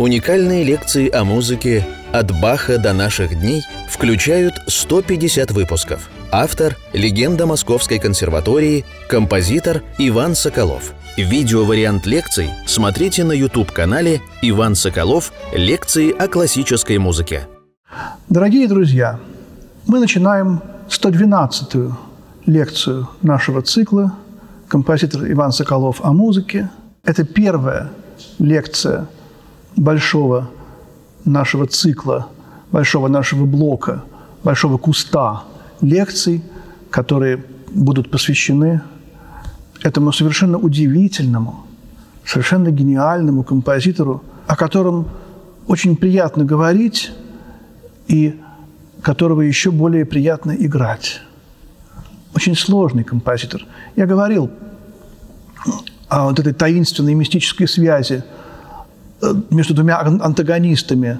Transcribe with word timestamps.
Уникальные 0.00 0.64
лекции 0.64 1.10
о 1.10 1.24
музыке 1.24 1.86
«От 2.10 2.32
Баха 2.40 2.78
до 2.78 2.94
наших 2.94 3.38
дней» 3.38 3.60
включают 3.90 4.54
150 4.66 5.50
выпусков. 5.50 6.08
Автор– 6.32 6.78
легенда 6.94 7.44
Московской 7.44 7.98
консерватории, 7.98 8.86
композитор 9.10 9.82
Иван 9.98 10.34
Соколов. 10.34 10.94
Видеовариант 11.18 12.06
лекций 12.06 12.48
смотрите 12.64 13.24
на 13.24 13.32
YouTube-канале 13.32 14.22
«Иван 14.40 14.74
Соколов. 14.74 15.34
Лекции 15.52 16.16
о 16.16 16.28
классической 16.28 16.96
музыке». 16.96 17.46
Дорогие 18.30 18.68
друзья, 18.68 19.20
мы 19.86 20.00
начинаем 20.00 20.62
112-ю 20.88 21.94
лекцию 22.46 23.06
нашего 23.20 23.60
цикла 23.60 24.14
«Композитор 24.66 25.30
Иван 25.30 25.52
Соколов 25.52 26.00
о 26.02 26.14
музыке». 26.14 26.70
Это 27.04 27.22
первая 27.24 27.90
лекция– 28.38 29.06
большого 29.76 30.50
нашего 31.24 31.66
цикла, 31.66 32.28
большого 32.70 33.08
нашего 33.08 33.44
блока, 33.44 34.02
большого 34.42 34.78
куста 34.78 35.44
лекций, 35.80 36.42
которые 36.90 37.44
будут 37.70 38.10
посвящены 38.10 38.82
этому 39.82 40.12
совершенно 40.12 40.58
удивительному, 40.58 41.66
совершенно 42.24 42.70
гениальному 42.70 43.44
композитору, 43.44 44.22
о 44.46 44.56
котором 44.56 45.08
очень 45.66 45.96
приятно 45.96 46.44
говорить 46.44 47.12
и 48.08 48.38
которого 49.02 49.40
еще 49.40 49.70
более 49.70 50.04
приятно 50.04 50.52
играть. 50.52 51.22
Очень 52.34 52.56
сложный 52.56 53.04
композитор. 53.04 53.64
Я 53.96 54.06
говорил 54.06 54.50
о 56.08 56.24
вот 56.26 56.38
этой 56.38 56.52
таинственной 56.52 57.14
мистической 57.14 57.68
связи– 57.68 58.24
между 59.50 59.74
двумя 59.74 59.98
антагонистами 60.00 61.18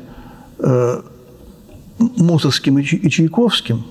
э, 0.59 1.03
Мусорским 1.99 2.79
и 2.79 3.11
Чайковским, 3.11 3.85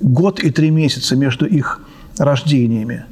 год 0.00 0.40
и 0.40 0.50
три 0.50 0.70
месяца 0.70 1.16
между 1.16 1.46
их 1.46 1.80
рождениями. 2.18 3.04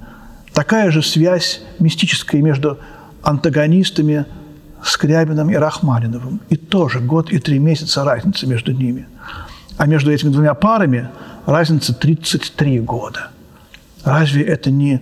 Такая 0.52 0.90
же 0.90 1.02
связь 1.02 1.60
мистическая 1.78 2.40
между 2.40 2.78
антагонистами 3.22 4.24
Скрябиным 4.82 5.50
и 5.50 5.54
Рахманиновым. 5.54 6.40
И 6.48 6.56
тоже 6.56 7.00
год 7.00 7.30
и 7.32 7.38
три 7.38 7.58
месяца 7.58 8.04
разница 8.04 8.46
между 8.46 8.72
ними. 8.72 9.06
А 9.76 9.86
между 9.86 10.12
этими 10.12 10.30
двумя 10.30 10.54
парами 10.54 11.08
разница 11.46 11.94
33 11.94 12.80
года. 12.80 13.30
Разве 14.04 14.42
это 14.42 14.70
не 14.70 15.00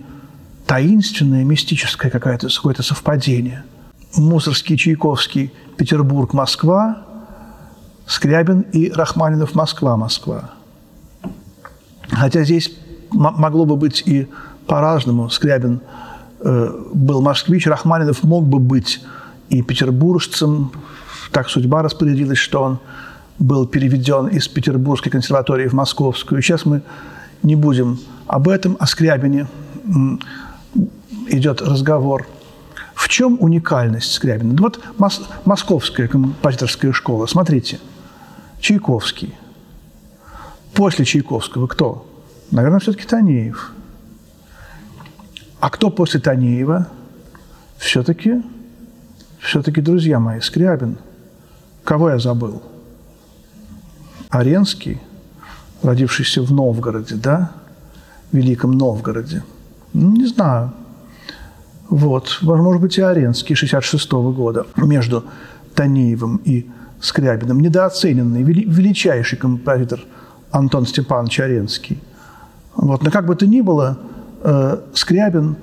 таинственное, 0.67 1.45
мистическое 1.45 2.11
какое-то 2.11 2.48
какое 2.48 2.83
совпадение– 2.83 3.64
Мусорский, 4.16 4.77
Чайковский, 4.77 5.52
Петербург, 5.77 6.32
Москва, 6.32 7.05
Скрябин 8.06 8.60
и 8.72 8.91
Рахманинов, 8.91 9.55
Москва, 9.55 9.96
Москва. 9.96 10.50
Хотя 12.10 12.44
здесь 12.44 12.77
могло 13.10 13.64
бы 13.64 13.77
быть 13.77 14.02
и 14.06 14.28
по-разному. 14.66 15.30
Скрябин 15.30 15.80
э, 16.40 16.88
был 16.92 17.22
москвич, 17.22 17.66
Рахманинов 17.66 18.22
мог 18.22 18.46
бы 18.46 18.58
быть 18.58 19.02
и 19.48 19.62
петербуржцем. 19.62 20.72
Так 21.30 21.48
судьба 21.48 21.83
распорядилась, 21.83 22.38
что 22.38 22.62
он 22.62 22.78
был 23.38 23.66
переведен 23.66 24.27
из 24.28 24.46
Петербургской 24.46 25.10
консерватории 25.10 25.68
в 25.68 25.72
Московскую. 25.72 26.42
Сейчас 26.42 26.66
мы 26.66 26.83
не 27.42 27.56
будем 27.56 27.98
об 28.27 28.48
этом, 28.48 28.77
о 28.78 28.86
Скрябине 28.86 29.46
идет 31.28 31.62
разговор– 31.62 32.27
в 33.03 33.08
чем 33.08 33.36
уникальность 33.41 34.12
Скрябина? 34.12 34.55
Вот 34.62 34.81
мос- 34.97 35.27
московская 35.45 36.06
композиторская 36.06 36.92
школа. 36.92 37.27
Смотрите, 37.27 37.81
Чайковский. 38.61 39.34
После 40.72 41.05
Чайковского 41.05 41.67
кто? 41.67 42.06
Наверное, 42.53 42.78
все-таки 42.78 43.05
Танеев. 43.05 43.73
А 45.58 45.68
кто 45.68 45.90
после 45.90 46.20
Танеева? 46.20 46.86
Все-таки, 47.77 48.40
все-таки, 49.40 49.80
друзья 49.80 50.20
мои, 50.20 50.40
Скрябин. 50.40 50.96
Кого 51.83 52.11
я 52.11 52.20
забыл? 52.20 52.63
Аренский, 54.29 55.01
родившийся 55.83 56.40
в 56.42 56.52
Новгороде, 56.52 57.17
да? 57.17 57.51
Великом 58.30 58.70
Новгороде. 58.70 59.42
Не 59.92 60.27
знаю. 60.27 60.73
Вот. 61.92 62.39
Может 62.41 62.80
быть, 62.80 62.97
и 62.97 63.03
Оренский 63.03 63.55
66 63.55 64.11
-го 64.13 64.33
года 64.33 64.67
между 64.77 65.25
Танеевым 65.75 66.41
и 66.47 66.67
Скрябиным. 67.01 67.61
Недооцененный, 67.61 68.42
величайший 68.42 69.36
композитор 69.36 70.01
Антон 70.51 70.86
Степанович 70.86 71.41
Оренский. 71.41 71.98
Вот. 72.75 73.02
Но 73.02 73.11
как 73.11 73.27
бы 73.27 73.35
то 73.35 73.47
ни 73.47 73.61
было, 73.61 73.98
э, 74.42 74.79
Скрябин 74.95 75.57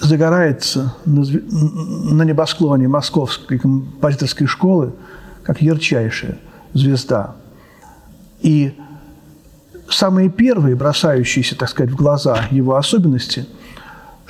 загорается 0.00 0.94
на, 1.04 1.24
на 2.14 2.22
небосклоне 2.22 2.86
Московской 2.86 3.58
композиторской 3.58 4.46
школы 4.46 4.92
как 5.42 5.62
ярчайшая 5.62 6.38
звезда. 6.74 7.34
И 8.40 8.72
самые 9.90 10.28
первые, 10.28 10.76
бросающиеся, 10.76 11.56
так 11.56 11.68
сказать, 11.68 11.90
в 11.90 11.96
глаза 11.96 12.46
его 12.52 12.76
особенности– 12.76 13.46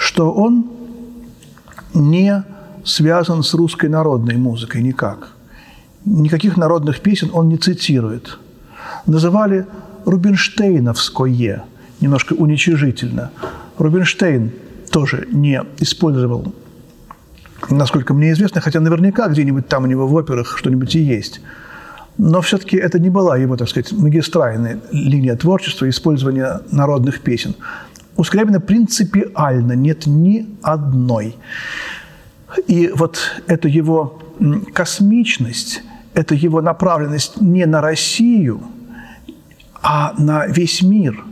что 0.04 0.31
он 0.31 0.66
не 1.94 2.44
связан 2.84 3.42
с 3.42 3.54
русской 3.54 3.88
народной 3.88 4.37
музыкой 4.37 4.82
никак. 4.82 5.28
Никаких 6.04 6.59
народных 6.59 7.00
песен 7.00 7.31
он 7.32 7.48
не 7.48 7.56
цитирует. 7.56 8.38
Называли 9.06 9.66
Рубинштейновское, 10.04 11.65
немножко 12.00 12.34
уничижительно. 12.34 13.31
Рубинштейн 13.78 14.53
тоже 14.91 15.26
не 15.32 15.62
использовал, 15.78 16.54
насколько 17.71 18.12
мне 18.12 18.32
известно, 18.32 18.60
хотя 18.60 18.81
наверняка 18.81 19.28
где-нибудь 19.28 19.69
там 19.69 19.84
у 19.84 19.86
него 19.86 20.06
в 20.06 20.15
операх 20.19 20.59
что-нибудь 20.59 20.94
и 20.97 21.00
есть. 21.00 21.41
Но 22.19 22.42
все-таки 22.42 22.76
это 22.76 22.98
не 22.98 23.09
была 23.09 23.38
его, 23.38 23.56
так 23.56 23.71
сказать, 23.71 23.91
магистральная 23.92 24.81
линия 24.92 25.34
творчества, 25.34 25.88
использования 25.88 26.60
народных 26.71 27.22
песен 27.22 27.56
у 28.17 28.25
Скрябина 28.25 28.61
принципиально 28.61 29.73
нет 29.73 30.07
ни 30.07 30.47
одной. 30.63 31.37
И 32.69 32.89
вот 32.95 33.19
эту 33.47 33.69
его 33.69 34.21
космичность, 34.73 35.83
эту 36.15 36.35
его 36.35 36.61
направленность 36.61 37.41
не 37.41 37.67
на 37.67 37.81
Россию, 37.81 38.61
а 39.83 40.15
на 40.19 40.47
весь 40.47 40.83
мир, 40.83 41.25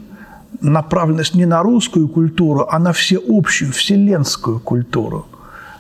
направленность 0.61 1.35
не 1.35 1.47
на 1.47 1.63
русскую 1.63 2.09
культуру, 2.09 2.67
а 2.71 2.79
на 2.79 2.93
всеобщую, 2.93 3.73
вселенскую 3.73 4.59
культуру. 4.61 5.27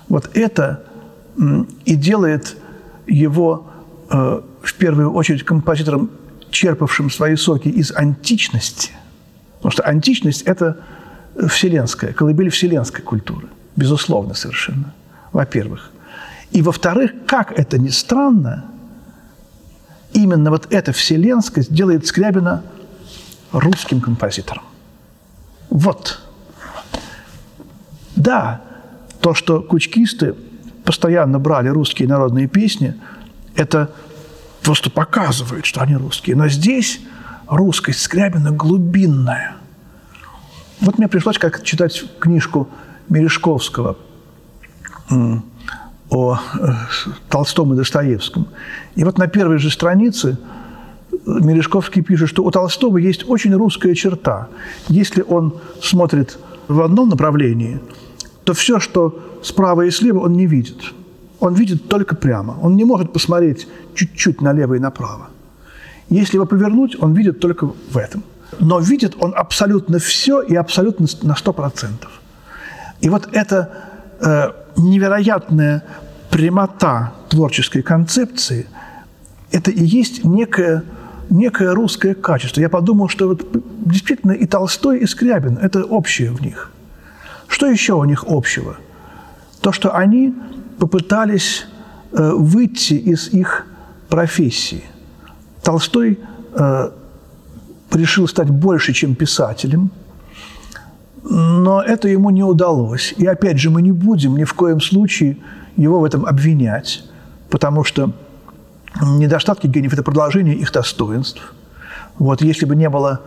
Вот 0.09 0.31
это 0.35 0.85
и 1.85 1.97
делает 1.97 2.57
его 3.07 3.67
э, 4.11 4.41
в 4.63 4.75
первую 4.75 5.13
очередь 5.13 5.45
композитором, 5.45 6.11
черпавшим 6.51 7.11
свои 7.11 7.37
соки 7.37 7.69
из 7.69 7.93
античности– 7.93 8.93
Потому 9.63 9.71
что 9.71 9.85
античность– 9.85 10.43
это 10.47 10.79
вселенская, 11.49 12.13
колыбель 12.13 12.51
вселенской 12.51 13.01
культуры. 13.01 13.47
Безусловно, 13.77 14.35
совершенно. 14.35 14.93
Во-первых. 15.31 15.93
И 16.51 16.63
во-вторых, 16.63 17.13
как 17.27 17.57
это 17.57 17.79
ни 17.79 17.89
странно, 17.89 18.65
именно 20.13 20.51
вот 20.51 20.67
эта 20.71 20.93
вселенскость 20.93 21.73
делает 21.73 22.07
Скрябина 22.07 22.65
русским 23.53 24.01
композитором. 24.01 24.65
Вот. 25.71 26.21
Да, 28.17 28.63
то, 29.21 29.33
что 29.33 29.61
кучкисты 29.61 30.35
постоянно 30.85 31.39
брали 31.39 31.69
русские 31.69 32.09
народные 32.09 32.49
песни, 32.49 33.01
это 33.55 33.93
просто 34.63 34.91
показывает, 34.91 35.65
что 35.67 35.81
они 35.81 35.95
русские. 35.95 36.35
Но 36.35 36.49
здесь 36.49 37.01
русскость 37.47 38.01
Скрябина 38.01 38.51
глубинная. 38.51 39.57
Вот 40.83 40.99
мне 40.99 41.07
пришлось 41.07 41.39
как 41.39 41.63
читать 41.63 42.05
книжку 42.19 42.69
Мережковского 43.09 43.97
о 46.11 46.35
э, 46.35 46.39
Толстом 47.29 47.73
и 47.73 47.77
Достоевском. 47.77 48.49
И 48.97 49.05
вот 49.05 49.17
на 49.17 49.29
первой 49.29 49.59
же 49.59 49.71
странице 49.71 50.39
Мережковский 51.25 52.03
пишет, 52.03 52.29
что 52.29 52.43
у 52.43 52.51
Толстого 52.51 52.99
есть 52.99 53.29
очень 53.29 53.55
русская 53.55 53.95
черта. 53.95 54.49
Если 54.89 55.23
он 55.23 55.55
смотрит 55.81 56.39
в 56.67 56.81
одном 56.81 57.11
направлении, 57.11 57.81
то 58.45 58.53
все, 58.53 58.81
что 58.81 59.39
справа 59.43 59.83
и 59.83 59.91
слева, 59.91 60.19
он 60.19 60.33
не 60.33 60.47
видит. 60.47 60.93
Он 61.39 61.55
видит 61.55 61.89
только 61.89 62.17
прямо. 62.17 62.59
Он 62.61 62.75
не 62.75 62.85
может 62.85 63.13
посмотреть 63.13 63.69
чуть-чуть 63.95 64.41
налево 64.41 64.75
и 64.75 64.81
направо. 64.81 65.29
Если 66.09 66.37
его 66.37 66.47
повернуть, 66.47 66.97
он 67.01 67.15
видит 67.15 67.39
только 67.39 67.67
в 67.67 67.97
этом. 67.97 68.25
Но 68.59 68.81
видит 68.81 69.17
он 69.19 69.33
абсолютно 69.37 69.99
все 69.99 70.43
и 70.43 70.55
абсолютно 70.55 71.07
на 71.23 71.33
100%. 71.33 71.91
И 73.01 73.09
вот 73.09 73.29
это 73.33 73.71
э, 74.21 74.51
невероятное 74.77 75.85
прямота 76.31 77.13
творческой 77.29 77.83
концепции– 77.83 78.67
это 79.53 79.71
и 79.71 79.85
есть 79.85 80.25
некое, 80.25 80.83
некое 81.31 81.75
русское 81.75 82.15
качество. 82.15 82.61
Я 82.61 82.69
подумал, 82.69 83.09
что 83.09 83.29
вот 83.29 83.47
действительно 83.85 84.33
и 84.33 84.47
Толстой, 84.47 85.01
и 85.01 85.07
Скрябин– 85.07 85.59
это 85.63 85.85
общее 85.85 86.31
в 86.31 86.41
них. 86.41 86.73
Что 87.49 87.67
еще 87.67 87.93
у 87.95 88.05
них 88.05 88.25
общего? 88.27 88.77
То, 89.61 89.73
что 89.73 89.95
они 89.95 90.35
попытались 90.79 91.67
э, 92.13 92.33
выйти 92.35 92.95
из 92.95 93.29
их 93.29 93.67
профессии. 94.09 94.85
Толстой 95.63 96.19
э, 96.55 96.91
решил 97.95 98.29
стать 98.29 98.51
больше, 98.51 98.93
чем 98.93 99.15
писателем, 99.15 99.91
но 101.23 101.83
это 101.83 102.09
ему 102.09 102.31
не 102.31 102.43
удалось. 102.43 103.15
И 103.17 103.27
опять 103.27 103.59
же, 103.59 103.71
мы 103.71 103.83
не 103.83 103.93
будем 103.93 104.37
ни 104.37 104.45
в 104.45 104.55
коем 104.55 104.81
случае 104.81 105.37
его 105.77 106.01
в 106.01 106.05
этом 106.05 106.27
обвинять, 106.27 107.05
потому 107.49 107.85
что 107.85 108.13
недостатки 109.01 109.67
гениев– 109.67 109.93
это 109.95 110.03
продолжение 110.03 110.55
их 110.55 110.73
достоинств. 110.73 111.55
Вот 112.19 112.43
если 112.43 112.67
бы 112.67 112.77
не 112.77 112.89
было 112.89 113.21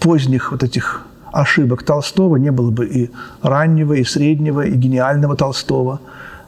поздних 0.00 0.52
вот 0.52 0.62
этих 0.62 1.06
ошибок 1.32 1.82
Толстого, 1.82 2.36
не 2.36 2.50
было 2.50 2.70
бы 2.70 2.86
и 2.86 3.10
раннего, 3.42 3.94
и 3.94 4.04
среднего, 4.04 4.62
и 4.62 4.72
гениального 4.72 5.36
Толстого. 5.36 6.00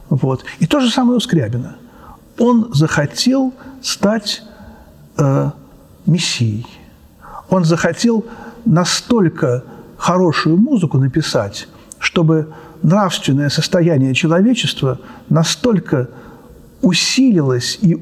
Вот. 0.09 0.45
И 0.59 0.67
то 0.67 0.81
же 0.81 0.91
самое 0.91 1.17
у 1.17 1.21
Скрябина. 1.21 1.77
Он 2.39 2.71
захотел 2.73 3.53
стать 3.83 4.43
э, 5.17 5.51
мессией. 6.07 6.67
Он 7.51 7.65
захотел 7.65 8.25
настолько 8.65 9.65
хорошую 9.97 10.57
музыку 10.57 10.99
написать, 10.99 11.69
чтобы 11.99 12.49
нравственное 12.83 13.51
состояние 13.51 14.15
человечества 14.15 14.99
настолько 15.29 16.09
усилилось 16.81 17.79
и 17.83 17.95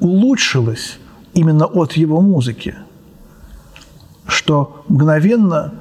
улучшилось 0.00 0.98
именно 1.32 1.66
от 1.66 1.92
его 1.92 2.20
музыки, 2.20 2.74
что 4.26 4.84
мгновенно 4.88 5.72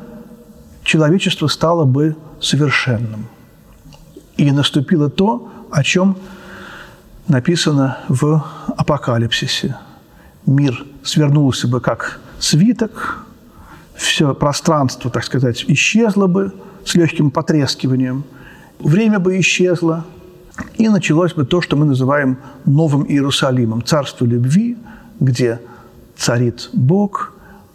человечество 0.83 1.47
стало 1.47 1.85
бы 1.85 2.15
совершенным. 2.39 3.27
И 4.37 4.51
наступило 4.51 5.09
то, 5.09 5.51
о 5.71 5.83
чем 5.83 6.17
написано 7.27 7.97
в 8.07 8.43
Апокалипсисе. 8.77 9.75
Мир 10.45 10.85
свернулся 11.03 11.67
бы 11.67 11.81
как 11.81 12.19
свиток, 12.39 13.25
все 13.95 14.33
пространство, 14.33 15.09
так 15.09 15.23
сказать, 15.23 15.65
исчезло 15.67 16.27
бы 16.27 16.53
с 16.85 16.95
легким 16.95 17.31
потрескиванием, 17.31 18.23
время 18.79 19.19
бы 19.19 19.39
исчезло, 19.39 20.05
и 20.77 20.87
началось 20.89 21.33
бы 21.33 21.45
то, 21.45 21.61
что 21.61 21.75
мы 21.75 21.85
называем 21.85 22.37
Новым 22.65 23.05
Иерусалимом, 23.05 23.83
царство 23.83 24.25
любви, 24.25 24.77
где 25.19 25.59
царит 26.15 26.69
Бог. 26.73 27.33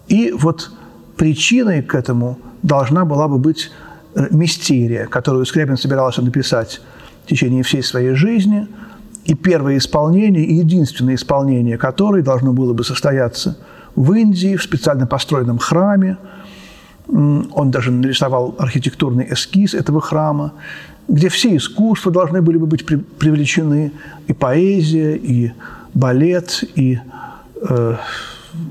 И 0.09 0.33
вот 0.33 0.71
причиной 1.17 1.83
к 1.83 1.95
этому 1.95 2.39
должна 2.63 3.05
была 3.05 3.29
бы 3.29 3.39
быть 3.39 3.71
э, 4.15 4.29
мистерия, 4.31 5.07
которую 5.07 5.45
Скрябин 5.45 5.77
собирался 5.77 6.23
написать 6.23 6.81
в 7.25 7.29
течение 7.29 7.63
всей 7.63 7.83
своей 7.83 8.15
жизни, 8.15 8.67
и 9.25 9.35
первое 9.35 9.77
исполнение, 9.79 10.45
и 10.45 10.55
единственное 10.55 11.15
исполнение 11.15 11.79
которой 11.79 12.23
должно 12.23 12.53
было 12.53 12.73
бы 12.73 12.85
состояться 12.85 13.57
в 13.95 14.13
Индии, 14.13 14.57
в 14.57 14.63
специально 14.63 15.07
построенном 15.07 15.59
храме. 15.59 16.17
Он 17.09 17.71
даже 17.71 17.91
нарисовал 17.91 18.55
архитектурный 18.59 19.27
эскиз 19.33 19.75
этого 19.75 20.01
храма, 20.01 20.53
где 21.09 21.29
все 21.29 21.57
искусства 21.57 22.13
должны 22.13 22.41
были 22.41 22.57
бы 22.57 22.67
быть 22.67 22.87
привлечены, 22.87 23.93
и 24.29 24.33
поэзия, 24.33 25.17
и 25.17 25.53
балет, 25.93 26.63
и 26.77 27.01
э, 27.69 27.97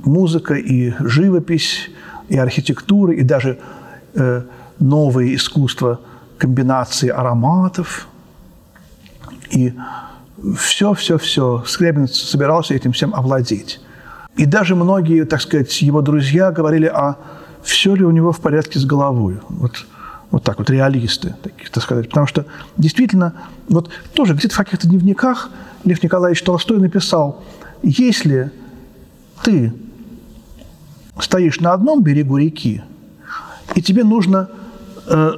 музыка, 0.05 0.53
и 0.53 0.93
живопись, 0.99 1.89
и 2.29 2.37
архитектура, 2.37 3.13
и 3.13 3.23
даже 3.23 3.59
э, 4.15 4.43
новые 4.79 5.35
искусства 5.35 5.99
комбинации 6.37 7.09
ароматов. 7.09 8.07
И 9.51 9.73
все, 10.57 10.93
все, 10.93 11.17
все. 11.17 11.63
Скрябин 11.65 12.07
собирался 12.07 12.73
этим 12.73 12.91
всем 12.91 13.13
овладеть. 13.13 13.79
И 14.37 14.45
даже 14.45 14.75
многие, 14.75 15.25
так 15.25 15.41
сказать, 15.41 15.81
его 15.81 16.01
друзья 16.01 16.51
говорили, 16.51 16.85
а 16.85 17.17
все 17.61 17.95
ли 17.95 18.05
у 18.05 18.11
него 18.11 18.31
в 18.31 18.39
порядке 18.39 18.79
с 18.79 18.85
головой. 18.85 19.39
Вот, 19.49 19.85
вот 20.31 20.43
так 20.43 20.59
вот, 20.59 20.69
реалисты, 20.69 21.35
таких, 21.43 21.69
так 21.69 21.83
сказать. 21.83 22.07
Потому 22.07 22.27
что 22.27 22.45
действительно, 22.77 23.33
вот 23.67 23.89
тоже 24.13 24.33
где-то 24.33 24.55
в 24.55 24.57
каких-то 24.57 24.87
дневниках 24.87 25.49
Лев 25.83 26.01
Николаевич 26.03 26.41
Толстой 26.43 26.79
написал, 26.79 27.43
если 27.81 28.51
ты 29.43 29.73
стоишь 31.19 31.59
на 31.59 31.73
одном 31.73 32.03
берегу 32.03 32.37
реки, 32.37 32.83
и 33.75 33.81
тебе 33.81 34.03
нужно 34.03 34.49
э, 35.07 35.31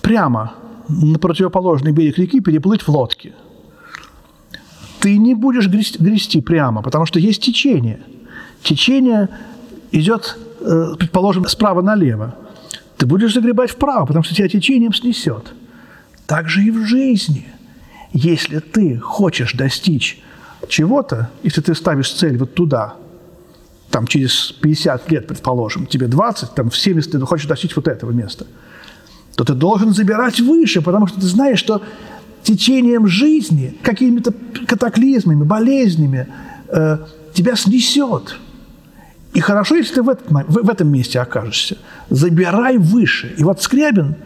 прямо 0.00 0.54
на 0.88 1.18
противоположный 1.18 1.92
берег 1.92 2.18
реки 2.18 2.40
переплыть 2.40 2.82
в 2.82 2.88
лодке. 2.88 3.32
Ты 5.02 5.18
не 5.18 5.34
будешь 5.34 5.68
грести, 5.68 6.02
грести 6.02 6.40
прямо, 6.40 6.80
потому 6.80 7.04
что 7.04 7.18
есть 7.18 7.42
течение– 7.42 8.00
течение 8.62 9.28
идет, 9.90 10.38
э, 10.60 10.94
предположим, 10.98 11.46
справа 11.46 11.82
налево, 11.82 12.34
ты 12.96 13.06
будешь 13.06 13.34
загребать 13.34 13.70
вправо, 13.70 14.06
потому 14.06 14.22
что 14.22 14.34
тебя 14.34 14.48
течением 14.48 14.94
снесет. 14.94 15.52
Так 16.26 16.48
же 16.48 16.62
и 16.62 16.70
в 16.70 16.86
жизни. 16.86 17.46
Если 18.12 18.58
ты 18.60 18.98
хочешь 18.98 19.54
достичь 19.54 20.22
чего-то, 20.68 21.30
если 21.42 21.60
ты 21.60 21.74
ставишь 21.74 22.12
цель 22.12 22.36
вот 22.38 22.54
туда, 22.54 22.94
там 23.90 24.06
через 24.06 24.52
50 24.52 25.10
лет, 25.10 25.26
предположим, 25.26 25.86
тебе 25.86 26.06
20, 26.06 26.54
там 26.54 26.70
в 26.70 26.76
70 26.76 27.12
ты 27.12 27.20
хочешь 27.20 27.46
достичь 27.46 27.76
вот 27.76 27.88
этого 27.88 28.12
места, 28.12 28.46
то 29.34 29.44
ты 29.44 29.54
должен 29.54 29.92
забирать 29.92 30.40
выше, 30.40 30.80
потому 30.82 31.06
что 31.06 31.20
ты 31.20 31.26
знаешь, 31.26 31.58
что 31.58 31.82
течением 32.42 33.06
жизни, 33.06 33.76
какими-то 33.82 34.32
катаклизмами, 34.66 35.44
болезнями 35.44 36.28
э, 36.68 36.98
тебя 37.32 37.56
снесет. 37.56 38.38
И 39.34 39.40
хорошо, 39.40 39.76
если 39.76 39.94
ты 39.94 40.02
в, 40.02 40.08
этот, 40.08 40.30
в, 40.30 40.64
в 40.64 40.68
этом 40.68 40.88
месте 40.88 41.20
окажешься. 41.20 41.78
Забирай 42.10 42.76
выше. 42.76 43.34
И 43.38 43.44
вот 43.44 43.62
Скрябин 43.62 44.16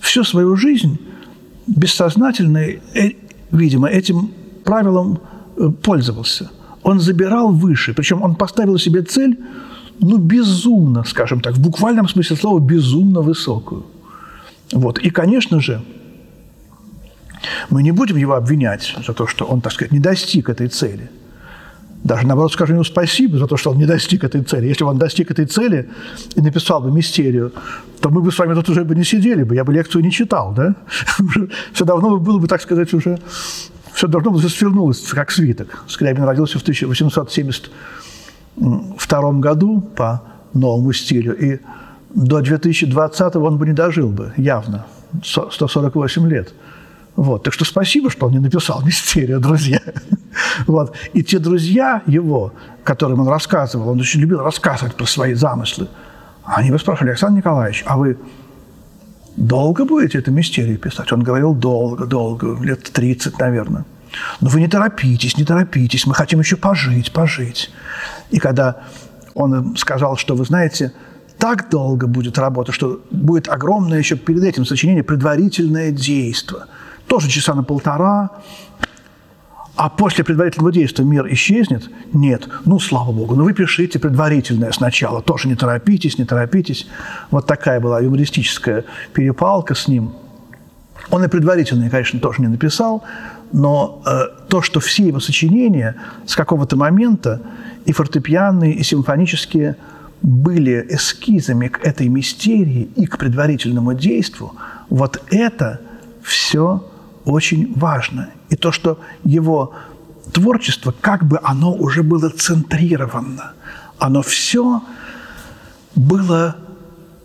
всю 0.00 0.24
свою 0.24 0.56
жизнь 0.56 0.98
бессознательно, 1.66 2.58
э, 2.58 3.12
видимо, 3.50 3.88
этим 3.88 4.30
правилом 4.64 5.20
э, 5.56 5.68
пользовался. 5.82 6.50
Он 6.82 7.00
забирал 7.00 7.52
выше. 7.52 7.92
Причем 7.92 8.22
он 8.22 8.36
поставил 8.36 8.78
себе 8.78 9.02
цель, 9.02 9.38
ну, 10.00 10.16
безумно, 10.18 11.04
скажем 11.04 11.40
так, 11.40 11.54
в 11.54 11.60
буквальном 11.60 12.08
смысле 12.08 12.36
слова, 12.36 12.60
безумно 12.60 13.20
высокую. 13.20 13.84
Вот. 14.72 14.98
И, 14.98 15.10
конечно 15.10 15.60
же, 15.60 15.82
мы 17.70 17.82
не 17.82 17.92
будем 17.92 18.16
его 18.16 18.34
обвинять 18.34 18.96
за 19.06 19.12
то, 19.12 19.26
что 19.26 19.44
он, 19.44 19.60
так 19.60 19.72
сказать, 19.72 19.92
не 19.92 20.00
достиг 20.00 20.48
этой 20.48 20.68
цели– 20.68 21.10
даже, 22.04 22.26
наоборот, 22.26 22.52
скажу 22.52 22.74
ему 22.74 22.84
спасибо 22.84 23.38
за 23.38 23.46
то, 23.46 23.56
что 23.56 23.70
он 23.70 23.78
не 23.78 23.86
достиг 23.86 24.22
этой 24.22 24.42
цели. 24.42 24.68
Если 24.68 24.84
бы 24.84 24.90
он 24.90 24.98
достиг 24.98 25.32
этой 25.32 25.46
цели 25.46 25.88
и 26.36 26.40
написал 26.40 26.80
бы 26.80 26.92
мистерию, 26.92 27.52
то 28.00 28.10
мы 28.10 28.22
бы 28.22 28.30
с 28.30 28.38
вами 28.38 28.54
тут 28.54 28.68
уже 28.68 28.84
бы 28.84 28.94
не 28.94 29.02
сидели 29.04 29.42
бы, 29.42 29.56
я 29.56 29.64
бы 29.64 29.72
лекцию 29.72 30.04
не 30.04 30.12
читал, 30.12 30.54
да? 30.54 30.76
Все 31.72 31.84
давно 31.84 32.18
было 32.18 32.38
бы, 32.38 32.46
так 32.46 32.62
сказать, 32.62 32.94
уже... 32.94 33.18
Все 33.92 34.06
должно 34.06 34.30
было 34.30 34.40
свернулось, 34.40 35.00
как 35.08 35.32
свиток. 35.32 35.82
Скрябин 35.88 36.22
родился 36.22 36.60
в 36.60 36.62
1872 36.62 39.32
году 39.32 39.80
по 39.80 40.22
новому 40.54 40.92
стилю, 40.92 41.36
и 41.36 41.58
до 42.14 42.40
2020 42.40 43.36
он 43.36 43.58
бы 43.58 43.66
не 43.66 43.72
дожил 43.72 44.10
бы, 44.10 44.32
явно, 44.36 44.86
148 45.24 46.28
лет. 46.28 46.54
Вот. 47.18 47.42
Так 47.42 47.52
что 47.52 47.64
спасибо, 47.64 48.10
что 48.10 48.26
он 48.26 48.32
не 48.32 48.38
написал 48.38 48.80
мистерию, 48.86 49.40
друзья. 49.40 49.80
Вот. 50.68 50.94
И 51.14 51.24
те 51.24 51.40
друзья 51.40 52.00
его, 52.06 52.52
которым 52.84 53.20
он 53.20 53.28
рассказывал, 53.28 53.88
он 53.88 54.00
очень 54.00 54.20
любил 54.20 54.38
рассказывать 54.38 54.94
про 54.94 55.04
свои 55.04 55.34
замыслы, 55.34 55.88
они 56.44 56.70
бы 56.70 56.78
спрашивали, 56.78 57.10
Александр 57.10 57.38
Николаевич, 57.38 57.82
а 57.86 57.96
вы 57.96 58.18
долго 59.36 59.84
будете 59.84 60.18
эту 60.18 60.30
мистерию 60.30 60.78
писать? 60.78 61.12
Он 61.12 61.24
говорил, 61.24 61.54
долго, 61.54 62.06
долго, 62.06 62.56
лет 62.62 62.84
30, 62.84 63.36
наверное. 63.40 63.84
Но 64.40 64.48
вы 64.48 64.60
не 64.60 64.68
торопитесь, 64.68 65.36
не 65.36 65.44
торопитесь, 65.44 66.06
мы 66.06 66.14
хотим 66.14 66.38
еще 66.38 66.56
пожить, 66.56 67.12
пожить. 67.12 67.70
И 68.30 68.38
когда 68.38 68.76
он 69.34 69.76
сказал, 69.76 70.16
что, 70.16 70.36
вы 70.36 70.44
знаете, 70.44 70.92
так 71.36 71.68
долго 71.68 72.06
будет 72.06 72.38
работа, 72.38 72.70
что 72.70 73.00
будет 73.10 73.48
огромное 73.48 73.98
еще 73.98 74.16
перед 74.16 74.44
этим 74.44 74.64
сочинение 74.64 75.02
предварительное 75.02 75.90
действие– 75.90 76.62
тоже 77.08 77.28
часа 77.28 77.54
на 77.54 77.64
полтора, 77.64 78.30
а 79.78 79.88
после 79.88 80.24
предварительного 80.24 80.72
действия 80.72 81.04
мир 81.04 81.32
исчезнет? 81.32 81.88
Нет. 82.12 82.48
Ну, 82.64 82.80
слава 82.80 83.12
богу. 83.12 83.36
Ну, 83.36 83.44
вы 83.44 83.52
пишите 83.52 84.00
предварительное 84.00 84.72
сначала. 84.72 85.22
Тоже 85.22 85.46
не 85.46 85.54
торопитесь, 85.54 86.18
не 86.18 86.24
торопитесь. 86.24 86.88
Вот 87.30 87.46
такая 87.46 87.78
была 87.78 88.00
юмористическая 88.00 88.84
перепалка 89.12 89.76
с 89.76 89.86
ним. 89.86 90.12
Он 91.10 91.24
и 91.24 91.28
предварительное, 91.28 91.90
конечно, 91.90 92.18
тоже 92.18 92.42
не 92.42 92.48
написал, 92.48 93.04
но 93.52 94.02
э, 94.04 94.46
то, 94.48 94.62
что 94.62 94.80
все 94.80 95.06
его 95.06 95.20
сочинения 95.20 95.94
с 96.26 96.34
какого-то 96.34 96.76
момента 96.76 97.40
и 97.84 97.92
фортепианные, 97.92 98.74
и 98.74 98.82
симфонические 98.82 99.76
были 100.22 100.84
эскизами 100.90 101.68
к 101.68 101.86
этой 101.86 102.08
мистерии 102.08 102.90
и 102.96 103.06
к 103.06 103.16
предварительному 103.16 103.94
действию, 103.94 104.52
вот 104.90 105.22
это 105.30 105.80
все 106.22 106.84
очень 107.28 107.72
важно. 107.76 108.30
И 108.48 108.56
то, 108.56 108.72
что 108.72 108.98
его 109.24 109.74
творчество, 110.32 110.94
как 111.00 111.24
бы 111.24 111.38
оно 111.42 111.74
уже 111.74 112.02
было 112.02 112.30
центрировано, 112.30 113.52
оно 113.98 114.22
все 114.22 114.82
было 115.94 116.56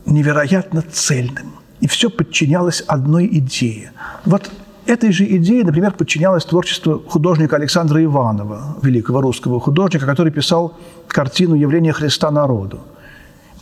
невероятно 0.06 0.82
цельным. 0.82 1.54
И 1.80 1.88
все 1.88 2.10
подчинялось 2.10 2.82
одной 2.82 3.28
идее. 3.28 3.92
Вот 4.26 4.52
этой 4.86 5.12
же 5.12 5.26
идее, 5.38 5.64
например, 5.64 5.92
подчинялось 5.92 6.46
творчество 6.46 7.00
художника 7.08 7.56
Александра 7.56 8.04
Иванова, 8.04 8.78
великого 8.82 9.22
русского 9.22 9.60
художника, 9.60 10.06
который 10.06 10.32
писал 10.32 10.78
картину 11.08 11.56
«Явление 11.56 11.94
Христа 11.94 12.32
народу». 12.32 12.82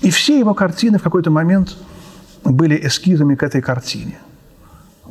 И 0.01 0.09
все 0.09 0.39
его 0.39 0.53
картины 0.53 0.97
в 0.97 1.03
какой-то 1.03 1.29
момент 1.29 1.77
были 2.43 2.87
эскизами 2.87 3.35
к 3.35 3.43
этой 3.43 3.61
картине. 3.61 4.17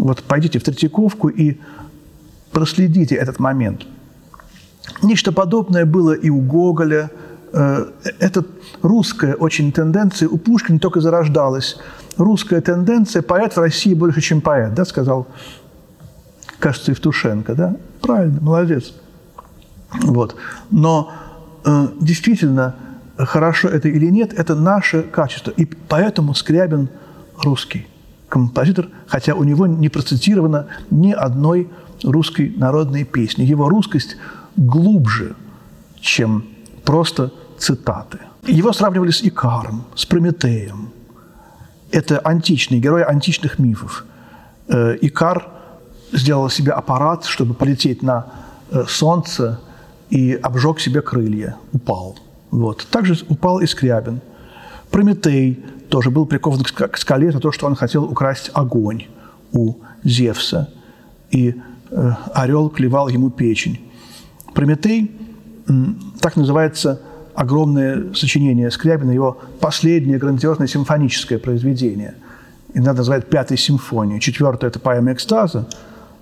Вот 0.00 0.22
пойдите 0.22 0.58
в 0.58 0.62
Третьяковку 0.62 1.28
и 1.28 1.58
проследите 2.52 3.16
этот 3.16 3.38
момент. 3.38 3.86
Нечто 5.02 5.30
подобное 5.30 5.84
было 5.84 6.14
и 6.14 6.30
у 6.30 6.40
Гоголя. 6.40 7.10
Э, 7.52 7.84
это 8.18 8.46
русская 8.80 9.34
очень 9.34 9.72
тенденция 9.72 10.26
у 10.30 10.38
Пушкина 10.38 10.78
только 10.78 11.02
зарождалась. 11.02 11.76
Русская 12.16 12.62
тенденция– 12.62 13.20
поэт 13.32 13.54
в 13.54 13.60
России 13.60 13.92
больше, 13.92 14.22
чем 14.22 14.40
поэт, 14.40 14.72
да, 14.72 14.86
сказал, 14.86 15.26
кажется, 16.58 16.92
Евтушенко, 16.92 17.54
да? 17.54 17.76
Правильно, 18.00 18.40
молодец. 18.40 18.94
Вот. 19.92 20.34
Но 20.70 21.12
э, 21.66 21.88
действительно, 22.00 22.74
хорошо 23.18 23.68
это 23.68 23.88
или 23.88 24.06
нет, 24.06 24.32
это 24.32 24.54
наше 24.54 25.02
качество. 25.02 25.50
И 25.50 25.66
поэтому 25.66 26.32
Скрябин 26.32 26.88
русский 27.42 27.86
композитор, 28.30 28.88
хотя 29.06 29.34
у 29.34 29.44
него 29.44 29.66
не 29.66 29.90
процитировано 29.90 30.66
ни 30.90 31.12
одной 31.12 31.68
русской 32.02 32.54
народной 32.56 33.04
песни. 33.04 33.42
Его 33.42 33.68
русскость 33.68 34.16
глубже, 34.56 35.34
чем 36.00 36.44
просто 36.84 37.30
цитаты. 37.58 38.18
Его 38.46 38.72
сравнивали 38.72 39.10
с 39.10 39.22
Икаром, 39.22 39.84
с 39.94 40.06
Прометеем. 40.06 40.90
Это 41.90 42.20
античные 42.20 42.80
герои 42.80 43.02
античных 43.02 43.58
мифов. 43.58 44.04
Э, 44.68 44.96
Икар 45.02 45.48
сделал 46.12 46.48
себе 46.48 46.72
аппарат, 46.72 47.24
чтобы 47.24 47.54
полететь 47.54 48.02
на 48.02 48.26
э, 48.70 48.84
солнце 48.88 49.60
и 50.08 50.38
обжег 50.42 50.80
себе 50.80 51.02
крылья, 51.02 51.56
упал. 51.72 52.16
Вот. 52.50 52.86
Также 52.90 53.18
упал 53.28 53.60
и 53.60 53.66
Скрябин. 53.66 54.20
Прометей 54.90 55.62
тоже 55.88 56.10
был 56.10 56.26
прикован 56.26 56.62
к 56.62 56.96
скале 56.96 57.32
за 57.32 57.40
то, 57.40 57.52
что 57.52 57.66
он 57.66 57.74
хотел 57.74 58.04
украсть 58.04 58.50
огонь 58.54 59.04
у 59.52 59.76
Зевса. 60.04 60.70
И 61.30 61.54
э, 61.90 62.12
орел 62.34 62.68
клевал 62.68 63.08
ему 63.08 63.30
печень. 63.30 63.80
Прометей, 64.54 65.10
так 66.20 66.36
называется 66.36 67.00
огромное 67.34 68.12
сочинение 68.14 68.70
Скрябина, 68.70 69.12
его 69.12 69.38
последнее 69.60 70.18
грандиозное 70.18 70.66
симфоническое 70.66 71.38
произведение. 71.38 72.14
Иногда 72.74 72.94
называют 72.94 73.28
пятой 73.28 73.56
симфонией. 73.56 74.20
Четвертая– 74.20 74.70
это 74.70 74.78
поэма 74.78 75.12
экстаза, 75.12 75.68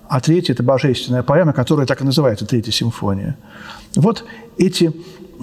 а 0.07 0.19
третья– 0.21 0.53
это 0.55 0.63
божественная 0.63 1.23
поэма, 1.23 1.53
которая 1.53 1.85
так 1.85 2.01
и 2.01 2.03
называется 2.03 2.45
«Третья 2.45 2.71
симфония». 2.71 3.37
Вот 3.95 4.23
эти, 4.57 4.91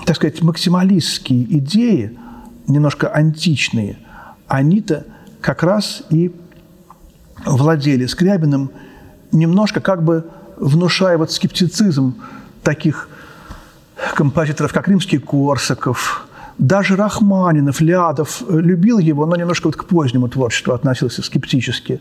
так 0.05 0.17
сказать, 0.17 0.43
максималистские 0.43 1.45
идеи, 1.59 2.19
немножко 2.67 3.09
античные, 3.09 3.99
они-то 4.49 5.05
как 5.41 5.63
раз 5.63 6.03
и 6.11 6.35
владели 7.45 8.07
Скрябиным, 8.07 8.71
немножко 9.33 9.81
как 9.81 10.03
бы 10.03 10.27
внушая 10.57 11.19
вот 11.19 11.31
скептицизм 11.31 12.17
таких 12.63 13.09
композиторов, 14.15 14.73
как 14.73 14.89
Римский 14.89 15.19
Корсаков, 15.19 16.27
даже 16.59 16.97
Рахманинов, 16.97 17.81
Лядов 17.81 18.43
любил 18.49 18.99
его, 18.99 19.27
но 19.27 19.37
немножко 19.37 19.67
вот 19.67 19.77
к 19.77 19.85
позднему 19.85 20.29
творчеству 20.29 20.73
относился 20.73 21.23
скептически. 21.23 22.01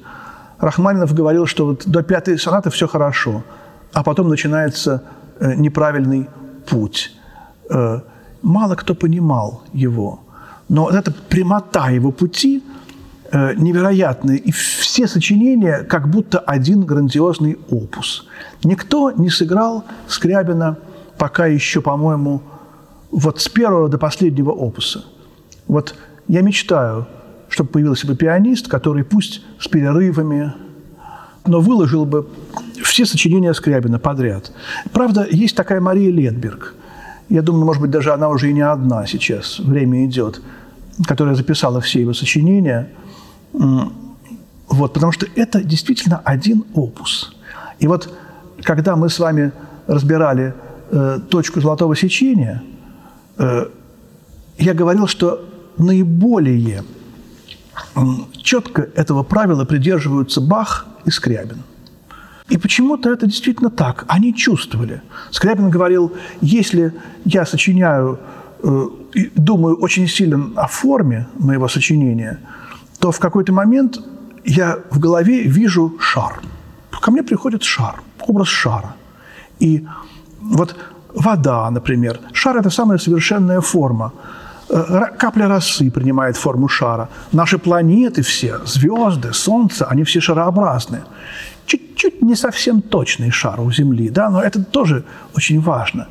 Рахманинов 0.60 1.14
говорил, 1.14 1.46
что 1.46 1.66
вот 1.66 1.84
до 1.86 2.02
пятой 2.04 2.40
сонаты 2.40 2.70
все 2.70 2.88
хорошо, 2.88 3.44
а 3.94 4.04
потом 4.04 4.30
начинается 4.30 5.04
э, 5.40 5.56
неправильный 5.56 6.30
путь. 6.66 7.12
Э, 7.70 8.00
мало 8.42 8.76
кто 8.76 8.96
понимал 8.96 9.64
его. 9.74 10.25
Но 10.70 10.84
вот 10.84 10.96
эта 10.96 11.12
прямота 11.12 11.90
его 11.90 12.12
пути 12.12 12.64
э, 13.32 13.54
невероятная. 13.56 14.38
И 14.38 14.52
все 14.52 15.08
сочинения 15.08 15.84
как 15.84 16.10
будто 16.10 16.40
один 16.40 16.82
грандиозный 16.82 17.58
опус. 17.70 18.28
Никто 18.64 19.12
не 19.12 19.30
сыграл 19.30 19.86
Скрябина 20.08 20.78
пока 21.18 21.46
еще, 21.46 21.82
по-моему, 21.82 22.42
вот 23.12 23.40
с 23.40 23.48
первого 23.48 23.90
до 23.90 23.98
последнего 23.98 24.52
опуса. 24.52 25.06
Вот 25.68 25.96
я 26.28 26.42
мечтаю, 26.42 27.08
чтобы 27.50 27.70
появился 27.70 28.08
бы 28.08 28.16
пианист, 28.16 28.68
который 28.68 29.04
пусть 29.04 29.42
с 29.60 29.68
перерывами, 29.68 30.54
но 31.46 31.62
выложил 31.62 32.06
бы 32.06 32.28
все 32.84 33.06
сочинения 33.06 33.54
Скрябина 33.54 34.00
подряд. 34.00 34.52
Правда, 34.92 35.28
есть 35.30 35.56
такая 35.56 35.80
Мария 35.80 36.12
Летберг. 36.12 36.74
Я 37.30 37.42
думаю, 37.42 37.66
может 37.66 37.82
быть, 37.82 37.92
даже 37.92 38.14
она 38.14 38.30
уже 38.30 38.50
и 38.50 38.54
не 38.54 38.62
одна 38.62 39.06
сейчас, 39.06 39.60
время 39.60 40.06
идет, 40.06 40.42
которая 41.06 41.36
записала 41.36 41.82
все 41.82 42.02
его 42.02 42.14
сочинения. 42.14 42.90
Вот, 43.52 44.94
потому 44.94 45.12
что 45.12 45.28
это 45.36 45.64
действительно 45.64 46.22
один 46.24 46.66
опус. 46.74 47.36
И 47.80 47.88
вот 47.88 48.14
когда 48.64 48.96
мы 48.96 49.10
с 49.10 49.20
вами 49.20 49.52
разбирали 49.88 50.54
э, 50.92 51.20
точку 51.30 51.62
золотого 51.62 51.96
сечения, 51.96 52.64
э, 53.38 53.68
я 54.58 54.74
говорил, 54.74 55.08
что 55.08 55.48
наиболее 55.78 56.84
четко 58.42 58.90
этого 58.96 59.24
правила 59.24 59.66
придерживаются 59.66 60.42
Бах 60.42 60.88
и 61.06 61.12
Скрябин. 61.12 61.64
И 62.50 62.58
почему-то 62.58 63.12
это 63.12 63.26
действительно 63.26 63.70
так. 63.70 64.06
Они 64.08 64.34
чувствовали. 64.34 65.02
Скрябин 65.32 65.70
говорил, 65.70 66.12
если 66.42 66.94
я 67.26 67.46
сочиняю, 67.46 68.20
э, 68.64 68.86
думаю 69.36 69.78
очень 69.78 70.08
сильно 70.08 70.52
о 70.56 70.68
форме 70.68 71.28
моего 71.40 71.68
сочинения, 71.68 72.40
то 73.00 73.12
в 73.12 73.20
какой-то 73.20 73.52
момент 73.52 74.00
я 74.44 74.78
в 74.92 75.00
голове 75.00 75.44
вижу 75.44 75.98
шар. 76.00 76.42
Ко 77.02 77.12
мне 77.12 77.24
приходит 77.24 77.64
шар, 77.64 78.02
образ 78.20 78.48
шара. 78.48 78.96
И 79.60 79.86
вот 80.40 80.76
вода, 81.16 81.72
например. 81.72 82.20
Шар– 82.34 82.58
это 82.60 82.70
самая 82.70 83.00
совершенная 83.00 83.62
форма. 83.62 84.12
Э, 84.70 85.18
капля 85.18 85.48
росы 85.48 85.90
принимает 85.90 86.38
форму 86.38 86.68
шара. 86.68 87.10
Наши 87.32 87.58
планеты 87.58 88.22
все, 88.22 88.60
звезды, 88.66 89.34
Солнце, 89.34 89.86
они 89.86 90.04
все 90.04 90.20
шарообразные. 90.20 91.04
Чуть-чуть 91.66 92.22
не 92.22 92.36
совсем 92.36 92.82
точный 92.82 93.32
шар 93.32 93.60
у 93.62 93.72
Земли, 93.72 94.10
да, 94.10 94.30
но 94.30 94.42
это 94.42 94.64
тоже 94.64 95.04
очень 95.36 95.60
важно. 95.62 96.08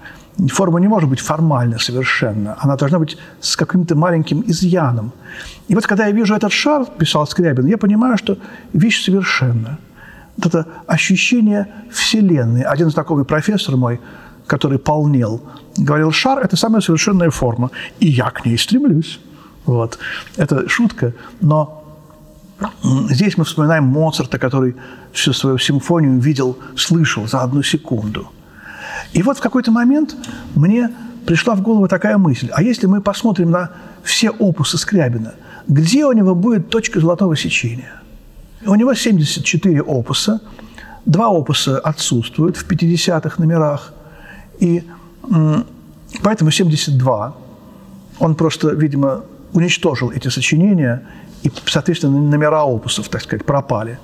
Форма 0.52 0.80
не 0.80 0.88
может 0.88 1.08
быть 1.08 1.20
формально 1.20 1.78
совершенно, 1.78 2.56
она 2.58 2.76
должна 2.76 2.98
быть 2.98 3.16
с 3.40 3.56
каким-то 3.56 3.94
маленьким 3.94 4.42
изъяном. 4.46 5.12
И 5.68 5.74
вот 5.74 5.86
когда 5.86 6.06
я 6.06 6.12
вижу 6.12 6.34
этот 6.34 6.52
шар, 6.52 6.86
писал 6.98 7.26
Скрябин, 7.26 7.66
я 7.66 7.78
понимаю, 7.78 8.16
что 8.18 8.36
вещь 8.72 9.04
совершенна. 9.04 9.78
Вот 10.36 10.46
это 10.46 10.66
ощущение 10.88 11.68
Вселенной. 11.92 12.62
Один 12.62 12.90
знакомый 12.90 13.24
профессор 13.24 13.76
мой, 13.76 14.00
который 14.48 14.78
полнел, 14.78 15.40
говорил, 15.76 16.10
шар– 16.10 16.38
это 16.44 16.56
самая 16.56 16.80
совершенная 16.80 17.30
форма, 17.30 17.70
и 18.00 18.08
я 18.08 18.30
к 18.30 18.44
ней 18.44 18.58
стремлюсь. 18.58 19.20
Вот. 19.66 19.98
Это 20.36 20.68
шутка, 20.68 21.12
но 21.40 21.83
здесь 23.10 23.36
мы 23.36 23.44
вспоминаем 23.44 23.84
Моцарта, 23.84 24.38
который 24.38 24.76
всю 25.12 25.32
свою 25.32 25.58
симфонию 25.58 26.18
видел, 26.18 26.58
слышал 26.76 27.26
за 27.26 27.42
одну 27.42 27.62
секунду. 27.62 28.30
И 29.12 29.22
вот 29.22 29.38
в 29.38 29.40
какой-то 29.40 29.70
момент 29.70 30.16
мне 30.54 30.90
пришла 31.26 31.54
в 31.54 31.62
голову 31.62 31.88
такая 31.88 32.18
мысль, 32.18 32.50
а 32.52 32.62
если 32.62 32.86
мы 32.86 33.00
посмотрим 33.00 33.50
на 33.50 33.70
все 34.02 34.30
опусы 34.30 34.78
Скрябина, 34.78 35.34
где 35.68 36.04
у 36.04 36.12
него 36.12 36.34
будет 36.34 36.68
точка 36.68 37.00
золотого 37.00 37.36
сечения? 37.36 37.92
У 38.66 38.74
него 38.74 38.94
74 38.94 39.82
опуса, 39.82 40.40
два 41.06 41.28
опуса 41.28 41.78
отсутствуют 41.78 42.56
в 42.56 42.68
50-х 42.68 43.42
номерах, 43.42 43.92
и 44.60 44.84
поэтому 46.22 46.50
72. 46.50 47.34
Он 48.20 48.34
просто, 48.34 48.70
видимо, 48.70 49.24
уничтожил 49.52 50.10
эти 50.10 50.28
сочинения, 50.28 51.02
и, 51.44 51.52
соответственно, 51.66 52.20
номера 52.20 52.64
опусов, 52.64 53.08
так 53.08 53.22
сказать, 53.22 53.44
пропали. 53.44 53.98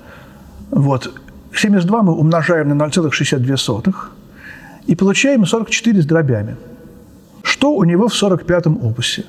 Вот. 0.70 1.12
72 1.54 2.02
мы 2.02 2.14
умножаем 2.14 2.68
на 2.68 2.85
0,62 2.85 3.94
и 4.87 4.94
получаем 4.94 5.44
44 5.44 6.02
с 6.02 6.06
дробями. 6.06 6.56
Что 7.42 7.73
у 7.73 7.85
него 7.85 8.09
в 8.09 8.23
45-м 8.23 8.85
опусе? 8.85 9.25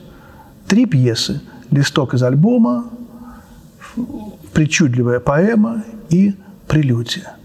Три 0.68 0.86
пьесы. 0.86 1.42
Листок 1.72 2.14
из 2.14 2.22
альбома, 2.22 2.86
причудливая 4.54 5.22
поэма 5.22 5.84
и 6.10 6.36
прелюдия. 6.68 7.36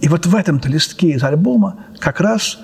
И 0.00 0.08
вот 0.08 0.26
в 0.26 0.34
этом-то 0.36 0.68
листке 0.68 1.12
из 1.12 1.24
альбома 1.24 1.76
как 1.98 2.20
раз 2.20 2.58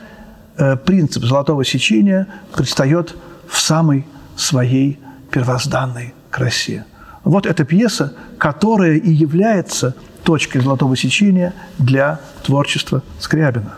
э, 0.59 0.77
принцип 0.77 1.25
золотого 1.25 1.65
сечения 1.65 2.27
предстает 2.55 3.17
в 3.49 3.59
самой 3.59 4.07
своей 4.37 4.99
первозданной 5.31 6.13
красе. 6.31 6.85
Вот 7.25 7.47
эта 7.47 7.65
пьеса, 7.65 8.15
которая 8.39 8.97
и 8.97 9.11
является 9.11 9.95
точкой 10.25 10.61
золотого 10.61 10.97
сечения 10.97 11.53
для 11.79 12.21
творчества 12.45 13.03
Скрябина. 13.19 13.75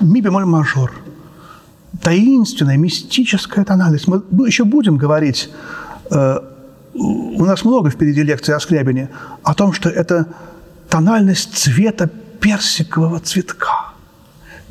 Ми 0.00 0.20
бемоль 0.20 0.44
мажор. 0.44 0.92
Таинственная, 2.02 2.76
мистическая 2.76 3.64
тональность. 3.64 4.08
Мы 4.08 4.22
еще 4.46 4.64
будем 4.64 4.96
говорить, 4.96 5.50
э, 6.10 6.38
у 6.94 7.44
нас 7.44 7.64
много 7.64 7.90
впереди 7.90 8.22
лекций 8.22 8.54
о 8.54 8.60
Скрябине, 8.60 9.08
о 9.42 9.54
том, 9.54 9.72
что 9.72 9.88
это 9.88 10.26
тональность 10.88 11.54
цвета 11.54 12.08
персикового 12.40 13.20
цветка. 13.20 13.92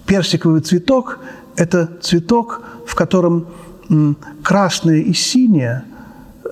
Персиковый 0.05 0.61
цветок– 0.61 1.19
это 1.55 1.89
цветок, 2.01 2.61
в 2.87 2.95
котором 2.95 3.47
красное 4.43 4.97
и 4.97 5.13
синее 5.13 5.83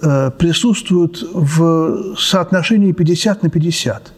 э, 0.02 0.32
присутствуют 0.38 1.24
в 1.34 2.16
соотношении 2.18 2.92
50 2.92 3.44
на 3.44 3.50
50. 3.50 4.13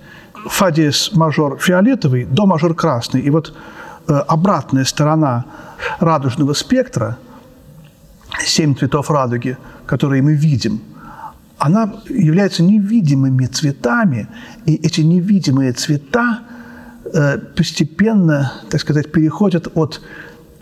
Фа 0.45 0.71
диез 0.71 1.11
мажор 1.13 1.57
фиолетовый, 1.59 2.25
до 2.25 2.45
мажор 2.45 2.75
красный. 2.75 3.21
И 3.21 3.29
вот 3.29 3.53
обратная 4.17 4.85
сторона 4.85 5.45
радужного 5.99 6.53
спектра, 6.53 7.17
семь 8.45 8.75
цветов 8.75 9.09
радуги, 9.09 9.57
которые 9.85 10.21
мы 10.21 10.33
видим, 10.33 10.81
она 11.57 11.93
является 12.07 12.63
невидимыми 12.63 13.45
цветами, 13.45 14.27
и 14.65 14.75
эти 14.75 15.01
невидимые 15.01 15.73
цвета 15.73 16.39
э, 17.13 17.37
постепенно, 17.37 18.53
так 18.69 18.79
сказать, 18.81 19.11
переходят 19.11 19.67
от 19.75 20.01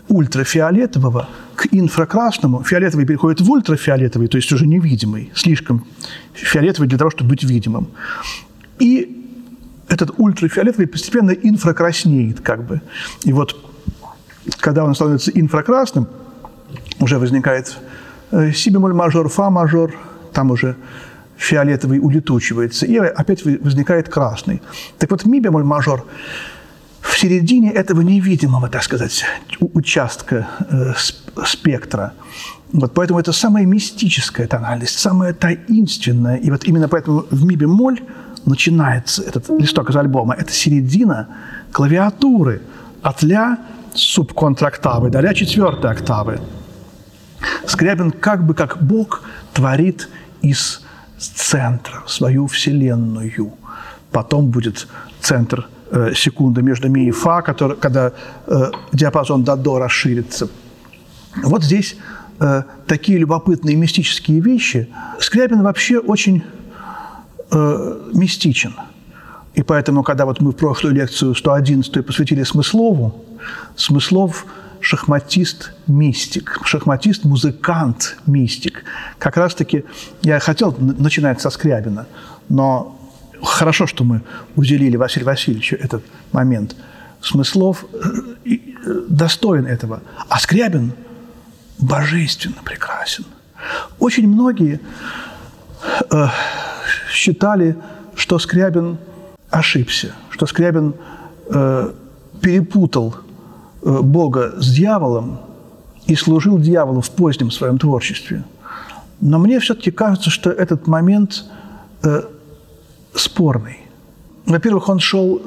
ультрафиолетового 0.08 1.28
к 1.54 1.66
инфракрасному. 1.70 2.64
Фиолетовый 2.64 3.06
переходит 3.06 3.40
в 3.40 3.50
ультрафиолетовый, 3.50 4.28
то 4.28 4.38
есть 4.38 4.50
уже 4.52 4.66
невидимый, 4.66 5.30
слишком 5.34 5.86
фиолетовый 6.32 6.88
для 6.88 6.98
того, 6.98 7.10
чтобы 7.10 7.30
быть 7.30 7.44
видимым. 7.44 7.88
И 8.80 9.17
этот 9.88 10.12
ультрафиолетовый 10.18 10.86
постепенно 10.86 11.30
инфракраснеет 11.30 12.40
как 12.40 12.64
бы. 12.64 12.80
И 13.24 13.32
вот 13.32 13.56
когда 14.60 14.84
он 14.84 14.94
становится 14.94 15.30
инфракрасным, 15.30 16.06
уже 17.00 17.18
возникает 17.18 17.76
э, 18.30 18.52
си 18.52 18.70
бемоль 18.70 18.92
мажор, 18.92 19.28
фа 19.28 19.50
мажор, 19.50 19.94
там 20.32 20.50
уже 20.50 20.76
фиолетовый 21.36 21.98
улетучивается, 21.98 22.86
и 22.86 22.96
опять 22.96 23.44
возникает 23.44 24.08
красный. 24.08 24.60
Так 24.98 25.10
вот, 25.10 25.24
ми 25.24 25.40
бемоль 25.40 25.64
мажор 25.64 26.04
в 27.00 27.16
середине 27.18 27.72
этого 27.72 28.02
невидимого, 28.02 28.68
так 28.68 28.82
сказать, 28.82 29.24
участка 29.60 30.48
э, 30.70 30.92
спектра. 31.44 32.12
Вот 32.72 32.92
поэтому 32.92 33.20
это 33.20 33.32
самая 33.32 33.64
мистическая 33.64 34.46
тональность, 34.46 34.98
самая 34.98 35.32
таинственная. 35.32 36.36
И 36.36 36.50
вот 36.50 36.64
именно 36.64 36.88
поэтому 36.88 37.24
в 37.30 37.44
ми 37.44 37.56
бемоль– 37.56 38.00
начинается 38.46 39.22
этот 39.22 39.48
листок 39.48 39.90
из 39.90 39.96
альбома, 39.96 40.34
это 40.34 40.52
середина 40.52 41.28
клавиатуры 41.72 42.62
от 43.02 43.22
ля 43.22 43.58
субконтрактавы 43.94 45.10
до 45.10 45.20
ля 45.20 45.34
четвертой 45.34 45.90
октавы. 45.90 46.40
Скрябин 47.66 48.10
как 48.10 48.44
бы 48.44 48.54
как 48.54 48.82
Бог 48.82 49.22
творит 49.52 50.08
из 50.42 50.82
центра 51.18 52.02
свою 52.06 52.46
вселенную. 52.46 53.52
Потом 54.10 54.48
будет 54.48 54.88
центр 55.20 55.68
э, 55.90 56.12
секунды 56.14 56.62
между 56.62 56.88
ми 56.88 57.06
и 57.06 57.10
фа, 57.10 57.42
который, 57.42 57.76
когда 57.76 58.12
э, 58.46 58.70
диапазон 58.92 59.44
до 59.44 59.56
до 59.56 59.78
расширится. 59.78 60.48
Вот 61.42 61.62
здесь 61.62 61.96
э, 62.40 62.62
такие 62.86 63.18
любопытные 63.18 63.76
мистические 63.76 64.40
вещи. 64.40 64.88
Скрябин 65.20 65.62
вообще 65.62 65.98
очень 65.98 66.42
э, 67.50 68.10
мистичен. 68.14 68.74
И 69.54 69.62
поэтому, 69.62 70.02
когда 70.02 70.24
вот 70.24 70.40
мы 70.40 70.52
в 70.52 70.56
прошлую 70.56 70.94
лекцию 70.94 71.34
111 71.34 72.06
посвятили 72.06 72.44
Смыслову, 72.44 73.24
Смыслов– 73.76 74.46
шахматист-мистик, 74.80 76.60
шахматист-музыкант-мистик. 76.64 78.84
Как 79.18 79.36
раз-таки 79.36 79.84
я 80.22 80.40
хотел 80.40 80.74
начинать 80.78 81.40
со 81.40 81.50
Скрябина, 81.50 82.06
но 82.48 82.98
хорошо, 83.42 83.86
что 83.86 84.04
мы 84.04 84.22
уделили 84.56 84.96
Василию 84.96 85.26
Васильевичу 85.26 85.76
этот 85.76 86.02
момент. 86.32 86.74
Смыслов 87.20 87.84
э, 87.92 87.98
э, 88.46 88.56
достоин 89.08 89.66
этого, 89.66 90.02
а 90.28 90.38
Скрябин 90.38 90.92
божественно 91.78 92.62
прекрасен. 92.64 93.24
Очень 93.98 94.28
многие 94.28 94.80
э, 96.10 96.28
считали, 97.10 97.76
что 98.14 98.38
Скрябин 98.38 98.98
ошибся, 99.50 100.14
что 100.30 100.46
Скрябин 100.46 100.94
э, 101.50 101.92
перепутал 102.40 103.14
э, 103.82 104.00
Бога 104.02 104.54
с 104.58 104.70
дьяволом 104.70 105.40
и 106.06 106.14
служил 106.14 106.58
дьяволу 106.58 107.00
в 107.00 107.10
позднем 107.10 107.50
своем 107.50 107.78
творчестве. 107.78 108.44
Но 109.20 109.38
мне 109.38 109.58
все-таки 109.60 109.90
кажется, 109.90 110.30
что 110.30 110.50
этот 110.50 110.86
момент 110.86 111.44
э, 112.02 112.22
спорный. 113.14 113.78
Во-первых, 114.46 114.88
он 114.88 115.00
шел 115.00 115.42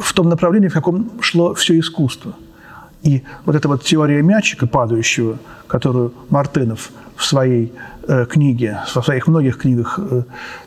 в 0.00 0.12
том 0.12 0.28
направлении, 0.28 0.68
в 0.68 0.74
каком 0.74 1.10
шло 1.20 1.54
все 1.54 1.78
искусство. 1.78 2.34
И 3.02 3.22
вот 3.44 3.54
эта 3.54 3.68
вот 3.68 3.84
теория 3.84 4.22
мячика 4.22 4.66
падающего, 4.66 5.38
которую 5.66 6.12
Мартынов 6.30 6.90
в 7.14 7.24
своей 7.24 7.72
э, 8.08 8.26
книге, 8.26 8.80
в 8.86 9.02
своих 9.02 9.26
многих 9.26 9.58
книгах 9.58 9.98
э, 9.98 10.22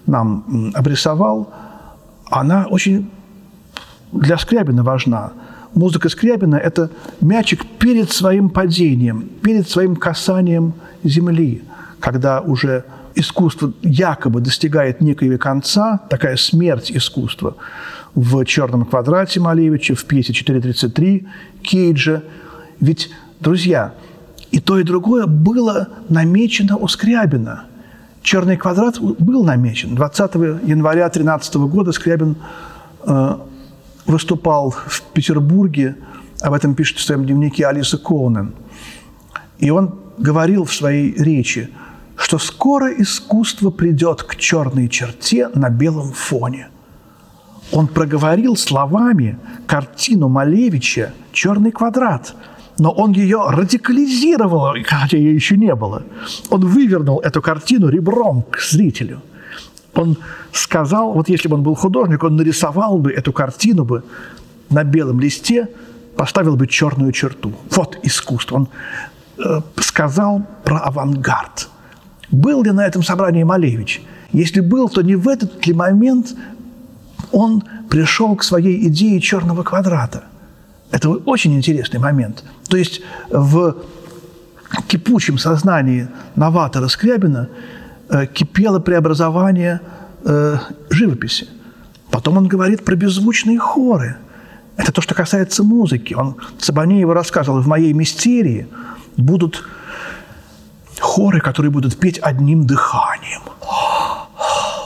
нам 0.06 0.72
обрисовал, 0.74 1.54
она 2.30 2.68
очень 2.68 3.10
для 4.12 4.38
Скрябина 4.38 4.84
важна. 4.84 5.32
Музыка 5.74 6.10
Скрябина– 6.10 6.56
это 6.58 6.90
мячик 7.22 7.66
перед 7.78 8.12
своим 8.12 8.50
падением, 8.50 9.30
перед 9.44 9.70
своим 9.70 9.96
касанием 9.96 10.74
земли, 11.04 11.64
когда 12.00 12.42
уже 12.42 12.86
искусство 13.16 13.74
якобы 13.82 14.42
достигает 14.42 15.02
некоего 15.02 15.38
конца, 15.38 16.00
такая 16.10 16.38
смерть 16.38 16.92
искусства. 16.92 17.56
в 18.16 18.44
«Черном 18.46 18.86
квадрате» 18.86 19.40
Малевича, 19.40 19.94
в 19.94 20.04
пьесе 20.06 20.34
«4.33» 20.34 21.28
Кейджа. 21.70 22.24
Ведь, 22.80 23.12
друзья, 23.40 23.94
и 24.50 24.60
то, 24.60 24.80
и 24.80 24.84
другое 24.84 25.28
было 25.28 25.90
намечено 26.10 26.78
у 26.78 26.88
Скрябина. 26.88 27.66
«Черный 28.24 28.58
квадрат» 28.58 29.00
был 29.00 29.44
намечен. 29.44 29.96
20 29.96 30.36
января 30.64 31.04
2013 31.04 31.56
года 31.56 31.92
Скрябин 31.92 32.36
э, 33.06 33.36
выступал 34.08 34.72
в 34.72 35.02
Петербурге, 35.14 35.96
об 36.42 36.54
этом 36.54 36.74
пишет 36.74 36.98
в 36.98 37.02
своем 37.02 37.26
дневнике 37.26 37.68
Алиса 37.68 37.98
Коунен. 37.98 38.54
И 39.60 39.70
он 39.70 40.00
говорил 40.18 40.66
в 40.66 40.74
своей 40.74 41.14
речи, 41.14 41.70
что 42.16 42.40
скоро 42.40 42.92
искусство 42.92 43.70
придет 43.70 44.24
к 44.24 44.36
черной 44.36 44.90
черте 44.90 45.50
на 45.54 45.70
белом 45.70 46.14
фоне. 46.14 46.70
Он 47.72 47.88
проговорил 47.88 48.56
словами 48.56 49.38
картину 49.68 50.28
Малевича 50.28 51.14
«Черный 51.32 51.72
квадрат», 51.72 52.34
но 52.80 52.92
он 52.92 53.12
ее 53.12 53.44
радикализировал, 53.50 54.74
хотя 54.86 55.18
ее 55.18 55.36
еще 55.36 55.58
не 55.58 55.76
было. 55.76 56.04
Он 56.50 56.62
вывернул 56.62 57.20
эту 57.20 57.42
картину 57.42 57.90
ребром 57.90 58.44
к 58.44 58.60
зрителю. 58.62 59.22
Он 59.94 60.18
сказал, 60.54 61.12
вот 61.14 61.30
если 61.30 61.50
бы 61.50 61.56
он 61.56 61.64
был 61.64 61.76
художник, 61.76 62.24
он 62.24 62.38
нарисовал 62.38 62.98
бы 62.98 63.12
эту 63.12 63.34
картину 63.34 63.84
бы 63.84 64.04
на 64.70 64.84
белом 64.84 65.20
листе, 65.20 65.68
поставил 66.16 66.56
бы 66.56 66.68
черную 66.68 67.12
черту. 67.12 67.54
Вот 67.72 67.98
искусство. 68.04 68.56
Он 68.56 68.70
э, 69.38 69.62
сказал 69.78 70.42
про 70.64 70.80
авангард. 70.80 71.70
Был 72.32 72.64
ли 72.64 72.72
на 72.72 72.86
этом 72.86 73.04
собрании 73.04 73.44
Малевич? 73.44 74.02
Если 74.32 74.62
был, 74.62 74.90
то 74.90 75.02
не 75.02 75.16
в 75.16 75.28
этот 75.28 75.66
ли 75.66 75.74
момент 75.74 76.36
он 77.32 77.64
пришел 77.90 78.36
к 78.36 78.44
своей 78.44 78.88
идее 78.88 79.20
черного 79.20 79.64
квадрата? 79.64 80.24
Это 80.92 81.10
очень 81.10 81.54
интересный 81.56 82.00
момент. 82.00 82.44
То 82.68 82.78
есть 82.78 83.02
в 83.30 83.76
кипучем 84.88 85.38
сознании 85.38 86.08
новатора 86.36 86.88
Скрябина 86.88 87.50
э, 88.10 88.26
кипело 88.28 88.80
преобразование 88.80 89.82
э, 90.26 90.58
живописи. 90.90 91.48
Потом 92.12 92.38
он 92.38 92.48
говорит 92.48 92.84
про 92.86 92.96
беззвучные 92.96 93.60
хоры. 93.60 94.18
Это 94.78 94.92
то, 94.92 95.02
что 95.02 95.14
касается 95.14 95.64
музыки. 95.64 96.14
Он, 96.14 96.38
Цабанеева 96.60 97.14
рассказывал, 97.14 97.62
в 97.62 97.68
моей 97.68 97.94
мистерии 97.94 98.68
будут 99.18 99.64
хоры, 101.00 101.40
которые 101.42 101.72
будут 101.72 101.98
петь 101.98 102.20
одним 102.20 102.66
дыханием. 102.66 103.42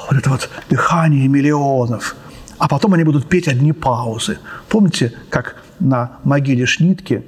Вот 0.10 0.18
это 0.18 0.30
вот 0.30 0.50
дыхание 0.70 1.28
миллионов. 1.28 2.16
А 2.64 2.70
потом 2.70 2.94
они 2.94 3.04
будут 3.04 3.28
петь 3.28 3.50
одни 3.50 3.74
паузы. 3.74 4.38
Помните, 4.70 5.12
как 5.30 5.58
на 5.82 6.12
могиле 6.24 6.66
Шнитке 6.66 7.26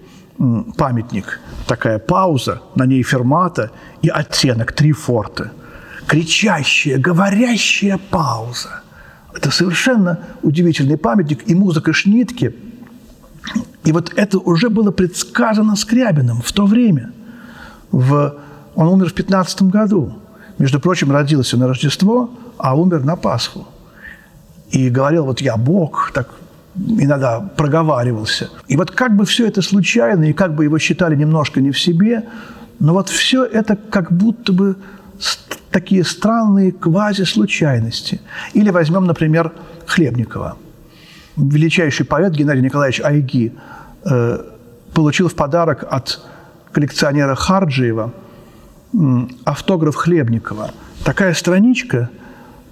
памятник, 0.78 1.42
такая 1.68 2.00
пауза, 2.00 2.62
на 2.76 2.86
ней 2.86 3.04
фермата 3.04 3.72
и 4.02 4.08
оттенок, 4.08 4.72
три 4.72 4.94
форта. 4.94 5.52
Кричащая, 6.08 6.98
говорящая 7.00 7.98
пауза. 7.98 8.82
Это 9.34 9.52
совершенно 9.52 10.20
удивительный 10.42 10.98
памятник. 10.98 11.50
И 11.50 11.54
музыка 11.54 11.92
Шнитки. 11.92 12.56
И 13.84 13.92
вот 13.92 14.14
это 14.16 14.40
уже 14.40 14.70
было 14.70 14.92
предсказано 14.92 15.76
Скрябиным 15.76 16.42
в 16.42 16.52
то 16.54 16.66
время. 16.66 17.12
В... 17.92 18.38
Он 18.76 18.88
умер 18.88 19.10
в 19.10 19.14
15 19.14 19.64
году. 19.64 20.14
Между 20.60 20.80
прочим, 20.80 21.12
родился 21.12 21.58
на 21.58 21.68
Рождество, 21.68 22.30
а 22.58 22.74
умер 22.74 23.04
на 23.04 23.18
Пасху. 23.18 23.68
И 24.72 24.90
говорил, 24.90 25.26
вот 25.26 25.42
я 25.42 25.58
Бог, 25.58 26.12
так 26.14 26.30
иногда 26.76 27.40
проговаривался. 27.40 28.50
И 28.68 28.76
вот 28.78 28.92
как 28.92 29.16
бы 29.16 29.26
все 29.26 29.48
это 29.48 29.62
случайно, 29.62 30.26
и 30.26 30.34
как 30.34 30.56
бы 30.56 30.64
его 30.66 30.78
считали 30.80 31.16
немножко 31.16 31.62
не 31.62 31.72
в 31.72 31.80
себе, 31.80 32.24
но 32.80 32.94
вот 32.94 33.10
все 33.10 33.46
это 33.46 33.78
как 33.90 34.12
будто 34.12 34.52
бы 34.52 34.76
такие 35.72 36.04
странные 36.04 36.72
квази-случайности. 36.72 38.22
Или 38.54 38.70
возьмем, 38.70 39.06
например, 39.06 39.54
Хлебникова. 39.86 40.58
Величайший 41.38 42.06
поэт 42.06 42.34
Геннадий 42.34 42.62
Николаевич 42.62 43.02
Айги 43.02 43.54
э, 44.06 44.40
получил 44.94 45.28
в 45.28 45.36
подарок 45.36 45.86
от 45.90 46.22
коллекционера 46.72 47.36
Харджиева 47.36 48.14
автограф 49.44 49.96
Хлебникова. 49.96 50.72
Такая 51.04 51.34
страничка 51.34 52.10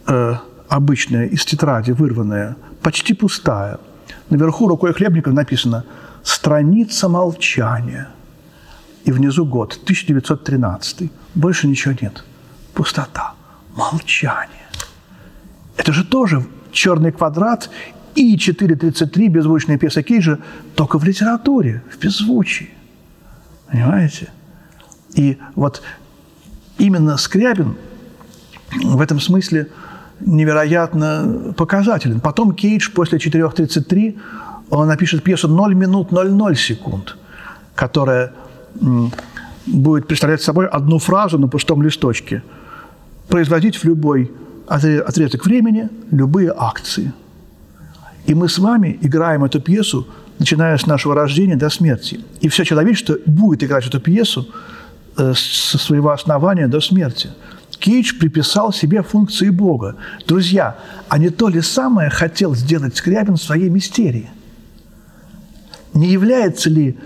э, 0.08 0.36
обычная, 0.76 1.26
из 1.26 1.46
тетради 1.46 1.92
вырванная, 1.92 2.56
почти 2.82 3.14
пустая– 3.14 3.80
Наверху 4.30 4.68
рукой 4.68 4.94
Хлебникова 4.94 5.34
написано 5.34 5.86
«Страница 6.24 7.10
молчания». 7.10 8.10
И 9.04 9.12
внизу 9.12 9.46
год, 9.46 9.78
1913. 9.84 11.12
Больше 11.36 11.68
ничего 11.68 11.94
нет. 12.02 12.24
Пустота, 12.74 13.34
молчание. 13.76 14.68
Это 15.78 15.92
же 15.92 16.06
тоже 16.06 16.44
черный 16.72 17.12
квадрат 17.12 17.70
и 18.16 18.38
4.33 18.38 19.28
беззвучная 19.28 19.78
пьеса 19.78 20.04
Кейджа, 20.04 20.40
только 20.76 20.98
в 20.98 21.04
литературе, 21.04 21.84
в 21.92 22.00
беззвучии. 22.00 22.72
Понимаете? 23.70 24.32
И 25.14 25.38
вот 25.56 25.84
именно 26.78 27.18
Скрябин 27.18 27.76
в 28.84 29.02
этом 29.02 29.20
смысле– 29.20 29.68
невероятно 30.26 31.54
показателен. 31.58 32.20
Потом 32.20 32.54
Кейдж 32.54 32.90
после 32.92 33.18
4.33 33.18 34.20
он 34.70 34.88
напишет 34.88 35.24
пьесу 35.24 35.48
0 35.48 35.76
минут 35.76 36.12
00 36.12 36.56
секунд, 36.56 37.18
которая 37.76 38.32
будет 39.66 40.08
представлять 40.08 40.42
собой 40.42 40.68
одну 40.68 41.00
фразу 41.00 41.38
на 41.38 41.48
пустом 41.48 41.82
листочке. 41.82 42.44
Производить 43.28 43.78
в 43.78 43.86
любой 43.86 44.32
отрезок 44.68 45.46
времени 45.46 45.90
любые 46.12 46.54
акции. 46.56 47.14
И 48.26 48.34
мы 48.34 48.48
с 48.48 48.58
вами 48.58 48.98
играем 49.02 49.44
эту 49.44 49.60
пьесу, 49.60 50.08
начиная 50.40 50.78
с 50.78 50.88
нашего 50.88 51.16
рождения 51.16 51.56
до 51.56 51.70
смерти. 51.70 52.20
И 52.42 52.48
все 52.48 52.64
человечество 52.64 53.18
будет 53.26 53.64
играть 53.64 53.86
эту 53.86 54.00
пьесу 54.00 54.48
э, 55.18 55.34
со 55.36 55.78
своего 55.78 56.12
основания 56.12 56.68
до 56.68 56.80
смерти. 56.80 57.30
Кейдж 57.84 58.18
приписал 58.18 58.72
себе 58.72 59.04
функции 59.04 59.50
Бога. 59.50 59.98
Друзья, 60.26 60.78
а 61.10 61.18
не 61.18 61.30
то 61.30 61.50
ли 61.50 61.60
самое 61.60 62.10
хотел 62.10 62.56
сделать 62.56 62.96
Скрябин 62.96 63.36
в 63.36 63.44
своей 63.44 63.70
мистерии? 63.70 64.30
Не 65.94 66.08
является 66.10 66.70
ли 66.70 66.98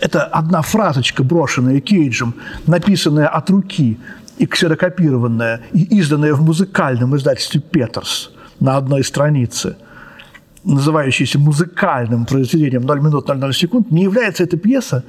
это 0.00 0.24
одна 0.24 0.62
фразочка, 0.62 1.22
брошенная 1.22 1.80
Кейджем, 1.80 2.34
написанная 2.66 3.28
от 3.28 3.50
руки 3.50 3.98
и 4.38 4.46
ксерокопированная, 4.46 5.60
и 5.74 5.82
изданная 5.98 6.32
в 6.32 6.40
музыкальном 6.40 7.14
издательстве 7.14 7.60
«Петерс» 7.60 8.30
на 8.58 8.78
одной 8.78 9.04
странице, 9.04 9.76
называющейся 10.64 11.38
музыкальным 11.38 12.24
произведением 12.24 12.86
0 12.86 13.00
минут 13.00 13.28
00 13.28 13.52
секунд, 13.52 13.90
не 13.90 14.04
является 14.04 14.44
эта 14.44 14.56
пьеса 14.56 15.04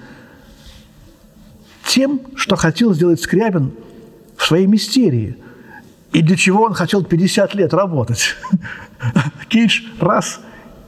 тем, 1.85 2.19
что 2.35 2.57
хотел 2.57 2.93
сделать 2.93 3.21
Скрябин– 3.21 3.71
своей 4.47 4.65
мистерии. 4.67 5.37
И 6.13 6.21
для 6.21 6.35
чего 6.35 6.63
он 6.63 6.73
хотел 6.73 7.03
50 7.03 7.53
лет 7.55 7.73
работать. 7.73 8.35
Кейдж 9.49 9.83
раз 9.99 10.39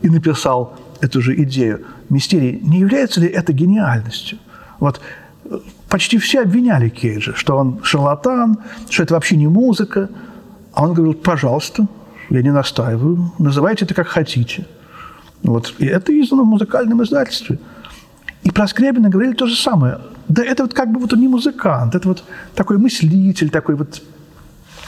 и 0.01 0.09
написал 0.09 0.77
эту 1.01 1.21
же 1.21 1.35
идею 1.43 1.85
мистерии. 2.09 2.59
Не 2.63 2.79
является 2.79 3.21
ли 3.21 3.27
это 3.27 3.53
гениальностью? 3.53 4.39
Вот 4.79 5.01
э, 5.45 5.59
почти 5.89 6.17
все 6.17 6.41
обвиняли 6.41 6.89
Кейджа, 6.89 7.33
что 7.35 7.57
он 7.57 7.79
шарлатан, 7.83 8.59
что 8.89 9.03
это 9.03 9.13
вообще 9.13 9.35
не 9.35 9.47
музыка. 9.47 10.09
А 10.73 10.83
он 10.83 10.93
говорил, 10.93 11.13
пожалуйста, 11.13 11.87
я 12.29 12.41
не 12.41 12.51
настаиваю, 12.51 13.33
называйте 13.39 13.85
это 13.85 13.93
как 13.93 14.07
хотите. 14.07 14.65
Вот. 15.43 15.73
И 15.79 15.85
это 15.85 16.17
издано 16.19 16.43
в 16.43 16.47
музыкальном 16.47 17.03
издательстве. 17.03 17.59
И 18.43 18.51
про 18.51 18.67
Скрябина 18.67 19.09
говорили 19.09 19.33
то 19.33 19.47
же 19.47 19.55
самое. 19.55 19.99
Да 20.29 20.43
это 20.43 20.63
вот 20.63 20.73
как 20.73 20.91
бы 20.91 20.99
вот 20.99 21.11
он 21.11 21.19
не 21.19 21.27
музыкант, 21.27 21.95
это 21.95 22.07
вот 22.07 22.23
такой 22.55 22.77
мыслитель, 22.77 23.49
такой 23.49 23.75
вот... 23.75 24.01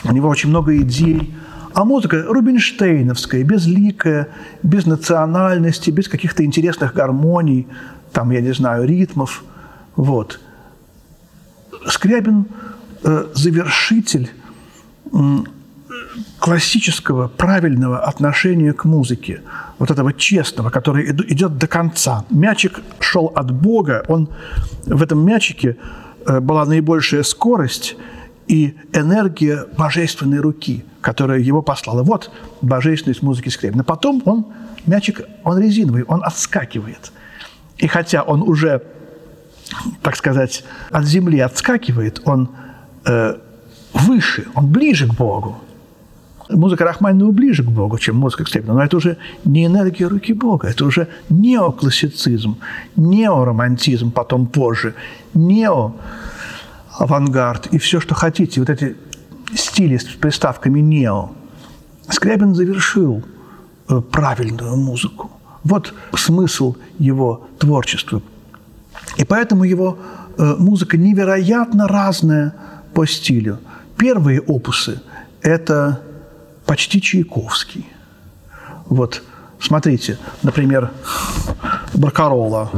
У 0.03 0.11
него 0.13 0.29
очень 0.29 0.49
много 0.49 0.75
идей. 0.77 1.33
А 1.73 1.83
музыка 1.83 2.23
рубинштейновская, 2.27 3.43
безликая, 3.43 4.29
без 4.63 4.85
национальности, 4.85 5.91
без 5.91 6.07
каких-то 6.07 6.43
интересных 6.43 6.93
гармоний, 6.93 7.67
там, 8.11 8.31
я 8.31 8.41
не 8.41 8.53
знаю, 8.53 8.85
ритмов. 8.85 9.43
Вот. 9.95 10.39
Скрябин 11.87 12.45
э,– 13.03 13.27
завершитель 13.33 14.31
классического, 16.39 17.27
правильного 17.27 17.99
отношения 17.99 18.73
к 18.73 18.85
музыке, 18.85 19.41
вот 19.79 19.91
этого 19.91 20.13
честного, 20.13 20.69
который 20.69 21.11
идет 21.11 21.57
до 21.57 21.67
конца. 21.67 22.25
Мячик 22.29 22.81
шел 22.99 23.31
от 23.35 23.51
Бога, 23.51 24.03
он 24.07 24.29
в 24.85 25.01
этом 25.01 25.25
мячике 25.25 25.77
э, 26.25 26.39
была 26.39 26.65
наибольшая 26.65 27.23
скорость, 27.23 27.95
и 28.47 28.75
энергия 28.91 29.65
божественной 29.77 30.39
руки, 30.39 30.83
которая 30.99 31.39
его 31.39 31.61
послала. 31.61 32.03
Вот 32.03 32.31
божественность 32.61 33.21
музыки 33.21 33.47
Скрябина. 33.47 33.85
Потом 33.85 34.21
он, 34.25 34.47
мячик, 34.85 35.21
он 35.45 35.57
резиновый, 35.57 36.03
он 36.03 36.21
отскакивает. 36.21 37.13
И 37.77 37.87
хотя 37.87 38.23
он 38.23 38.41
уже, 38.41 38.83
так 40.01 40.17
сказать, 40.17 40.65
от 40.89 41.05
земли 41.05 41.39
отскакивает, 41.39 42.21
он 42.25 42.49
э, 43.05 43.37
выше, 43.93 44.47
он 44.53 44.67
ближе 44.67 45.07
к 45.07 45.13
Богу. 45.13 45.61
Музыка 46.53 46.85
Рахманинова 46.85 47.31
ближе 47.31 47.63
к 47.63 47.67
Богу, 47.67 47.97
чем 47.97 48.17
музыка 48.17 48.45
Скрябина. 48.45 48.73
Но 48.73 48.83
это 48.83 48.97
уже 48.97 49.17
не 49.45 49.65
энергия 49.65 50.07
руки 50.07 50.33
Бога, 50.33 50.67
это 50.67 50.85
уже 50.85 51.07
неоклассицизм, 51.29 52.57
неоромантизм 52.95 54.11
потом 54.11 54.47
позже, 54.47 54.93
нео 55.33 55.93
авангард 56.97 57.67
и 57.67 57.77
все, 57.77 57.99
что 57.99 58.15
хотите, 58.15 58.59
вот 58.59 58.69
эти 58.69 58.95
стили 59.55 59.97
с 59.97 60.03
приставками 60.03 60.79
«нео». 60.79 61.31
Скрябин 62.09 62.53
завершил 62.55 63.23
э, 63.89 64.01
правильную 64.01 64.75
музыку. 64.75 65.31
Вот 65.63 65.93
смысл 66.15 66.75
его 66.99 67.47
творчества. 67.57 68.21
И 69.17 69.23
поэтому 69.23 69.63
его 69.63 69.97
э, 70.37 70.55
музыка 70.57 70.97
невероятно 70.97 71.87
разная 71.87 72.53
по 72.93 73.05
стилю. 73.05 73.59
Первые 73.97 74.41
опусы– 74.41 75.01
это 75.41 76.01
почти 76.71 77.01
Чайковский. 77.01 77.85
Вот, 78.85 79.23
смотрите, 79.59 80.17
например, 80.41 80.89
Баркарола. 81.93 82.69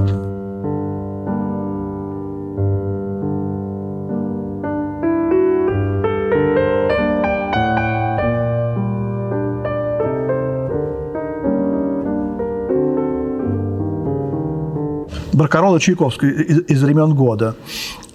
Баркарола 15.34 15.79
Чайковского 15.79 16.29
из, 16.29 16.63
из 16.67 16.82
времен 16.82 17.13
года 17.13 17.56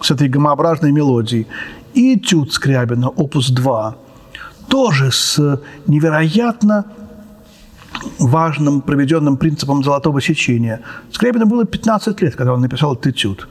с 0.00 0.10
этой 0.10 0.28
гомообразной 0.28 0.90
мелодией. 0.90 1.46
И 1.94 2.16
этюд 2.16 2.52
Скрябина, 2.52 3.10
опус 3.10 3.50
2, 3.50 4.07
тоже 4.78 5.10
с 5.10 5.60
невероятно 5.88 6.84
важным 8.20 8.80
проведенным 8.80 9.36
принципом 9.36 9.82
золотого 9.82 10.20
сечения. 10.20 10.82
Скрябину 11.10 11.46
было 11.46 11.64
15 11.64 12.22
лет, 12.22 12.36
когда 12.36 12.54
он 12.54 12.60
написал 12.60 12.92
этот 12.92 13.08
этюд. 13.08 13.48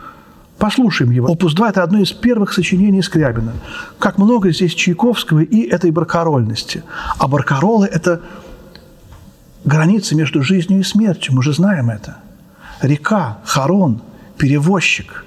Послушаем 0.57 1.11
его. 1.11 1.27
Опус 1.27 1.53
2– 1.53 1.69
это 1.71 1.83
одно 1.83 1.99
из 1.99 2.13
первых 2.13 2.53
сочинений 2.53 3.01
Скрябина. 3.01 3.51
Как 3.99 4.17
много 4.17 4.53
здесь 4.53 4.73
Чайковского 4.73 5.41
и 5.41 5.67
этой 5.67 5.91
баркарольности. 5.91 6.83
А 7.19 7.27
баркаролы– 7.27 7.87
это 7.91 8.21
граница 9.65 10.15
между 10.15 10.41
жизнью 10.43 10.79
и 10.79 10.83
смертью. 10.83 11.35
Мы 11.35 11.43
же 11.43 11.51
знаем 11.51 11.89
это– 11.89 12.15
река, 12.81 13.39
Харон, 13.43 14.01
перевозчик, 14.37 15.25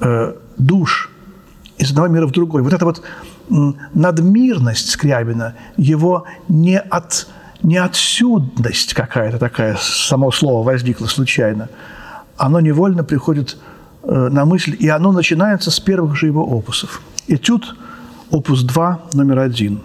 э, 0.00 0.34
душ 0.58 1.08
из 1.78 1.90
одного 1.92 2.08
мира 2.08 2.26
в 2.26 2.30
другой. 2.30 2.60
Вот 2.60 2.74
эта 2.74 2.84
вот 2.84 3.02
надмирность 3.48 4.90
Скрябина, 4.90 5.54
его 5.76 6.24
не 6.48 6.78
от 6.78 7.28
неотсюдность 7.62 8.94
какая-то 8.94 9.38
такая, 9.38 9.76
само 9.80 10.30
слово 10.30 10.64
возникло 10.64 11.06
случайно, 11.06 11.68
оно 12.36 12.60
невольно 12.60 13.02
приходит 13.02 13.56
э, 14.04 14.28
на 14.30 14.44
мысль, 14.44 14.76
и 14.78 14.88
оно 14.88 15.12
начинается 15.12 15.70
с 15.70 15.80
первых 15.80 16.16
же 16.16 16.26
его 16.26 16.44
опусов. 16.44 17.02
Этюд, 17.26 17.74
опус 18.30 18.62
2, 18.62 19.00
номер 19.14 19.40
один 19.40 19.80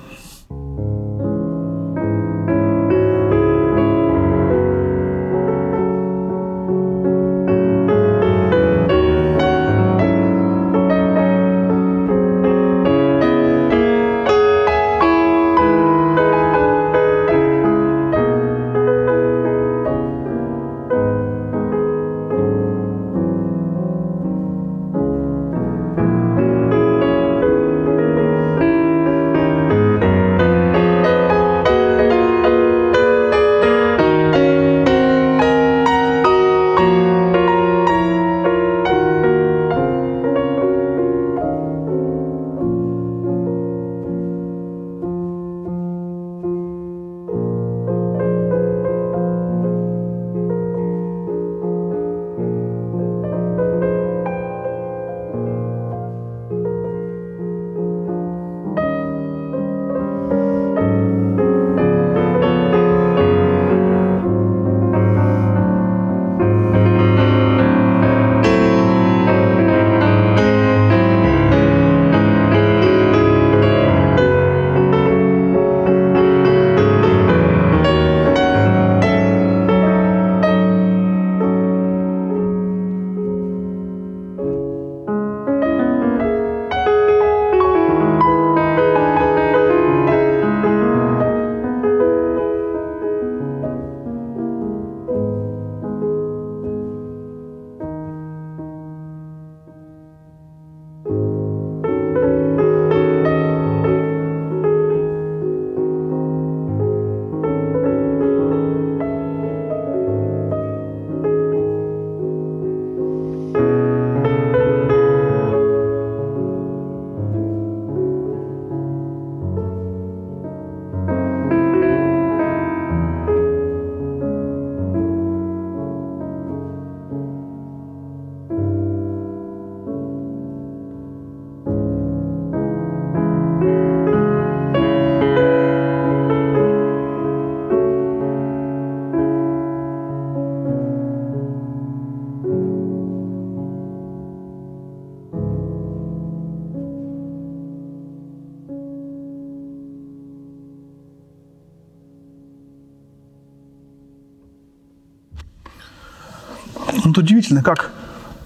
удивительно, 157.23 157.63
как 157.63 157.91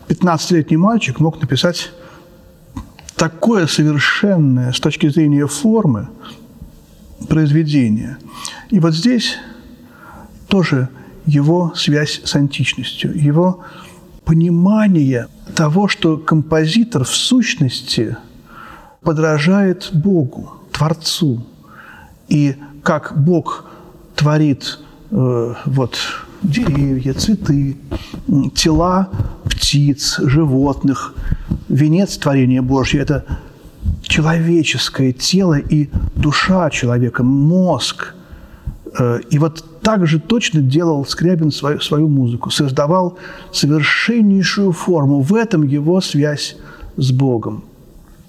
15-летний 0.07 0.77
мальчик 0.77 1.19
мог 1.19 1.41
написать 1.41 1.91
такое 3.15 3.67
совершенное 3.67 4.71
с 4.71 4.79
точки 4.79 5.09
зрения 5.09 5.47
формы 5.47 6.07
произведение. 7.27 8.17
И 8.69 8.79
вот 8.79 8.93
здесь 8.93 9.37
тоже 10.47 10.89
его 11.25 11.73
связь 11.75 12.21
с 12.23 12.35
античностью, 12.35 13.17
его 13.17 13.63
понимание 14.23 15.27
того, 15.55 15.87
что 15.87 16.17
композитор 16.17 17.03
в 17.03 17.15
сущности 17.15 18.15
подражает 19.01 19.89
Богу, 19.91 20.53
Творцу. 20.71 21.45
И 22.27 22.55
как 22.83 23.13
Бог 23.17 23.65
творит 24.15 24.79
э, 25.09 25.53
вот, 25.65 25.97
деревья, 26.47 27.13
цветы, 27.13 27.77
тела 28.55 29.09
птиц, 29.45 30.19
животных. 30.19 31.13
Венец 31.69 32.17
творения 32.17 32.61
Божьего– 32.61 33.01
это 33.03 33.25
человеческое 34.01 35.11
тело 35.11 35.57
и 35.57 35.89
душа 36.15 36.69
человека, 36.69 37.23
мозг. 37.23 38.13
Э, 38.97 39.19
и 39.29 39.37
вот 39.37 39.81
так 39.81 40.07
же 40.07 40.19
точно 40.19 40.61
делал 40.61 41.05
Скрябин 41.05 41.51
свою, 41.51 41.79
свою 41.81 42.07
музыку, 42.07 42.49
создавал 42.49 43.17
совершеннейшую 43.51 44.71
форму. 44.71 45.21
В 45.21 45.35
этом 45.35 45.63
его 45.63 46.01
связь 46.01 46.55
с 46.95 47.11
Богом. 47.11 47.63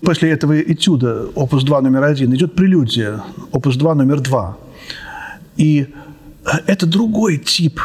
После 0.02 0.30
этого 0.30 0.60
этюда, 0.60 1.26
опус 1.34 1.64
2 1.64 1.80
номер 1.80 2.04
один, 2.04 2.34
идет 2.34 2.54
прелюдия, 2.54 3.20
опус 3.52 3.76
2 3.76 3.94
номер 3.94 4.20
два. 4.20 4.56
И 5.56 5.86
э, 6.44 6.50
это 6.66 6.86
другой 6.86 7.38
тип 7.38 7.80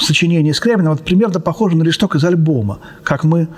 сочинения 0.00 0.54
Скрябина, 0.54 0.90
вот 0.90 1.04
примерно 1.04 1.38
похоже 1.40 1.76
на 1.76 1.82
листок 1.82 2.16
из 2.16 2.24
альбома, 2.24 2.78
как 3.02 3.24
мы 3.24 3.48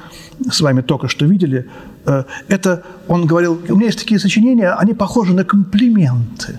с 0.51 0.61
вами 0.61 0.81
только 0.81 1.09
что 1.09 1.27
видели. 1.27 1.69
Э, 2.07 2.25
это, 2.49 2.83
он 3.07 3.27
говорил, 3.27 3.61
у 3.69 3.77
меня 3.77 3.87
есть 3.87 3.99
такие 3.99 4.19
сочинения, 4.19 4.71
они 4.73 4.95
похожи 4.95 5.33
на 5.35 5.45
комплименты. 5.45 6.59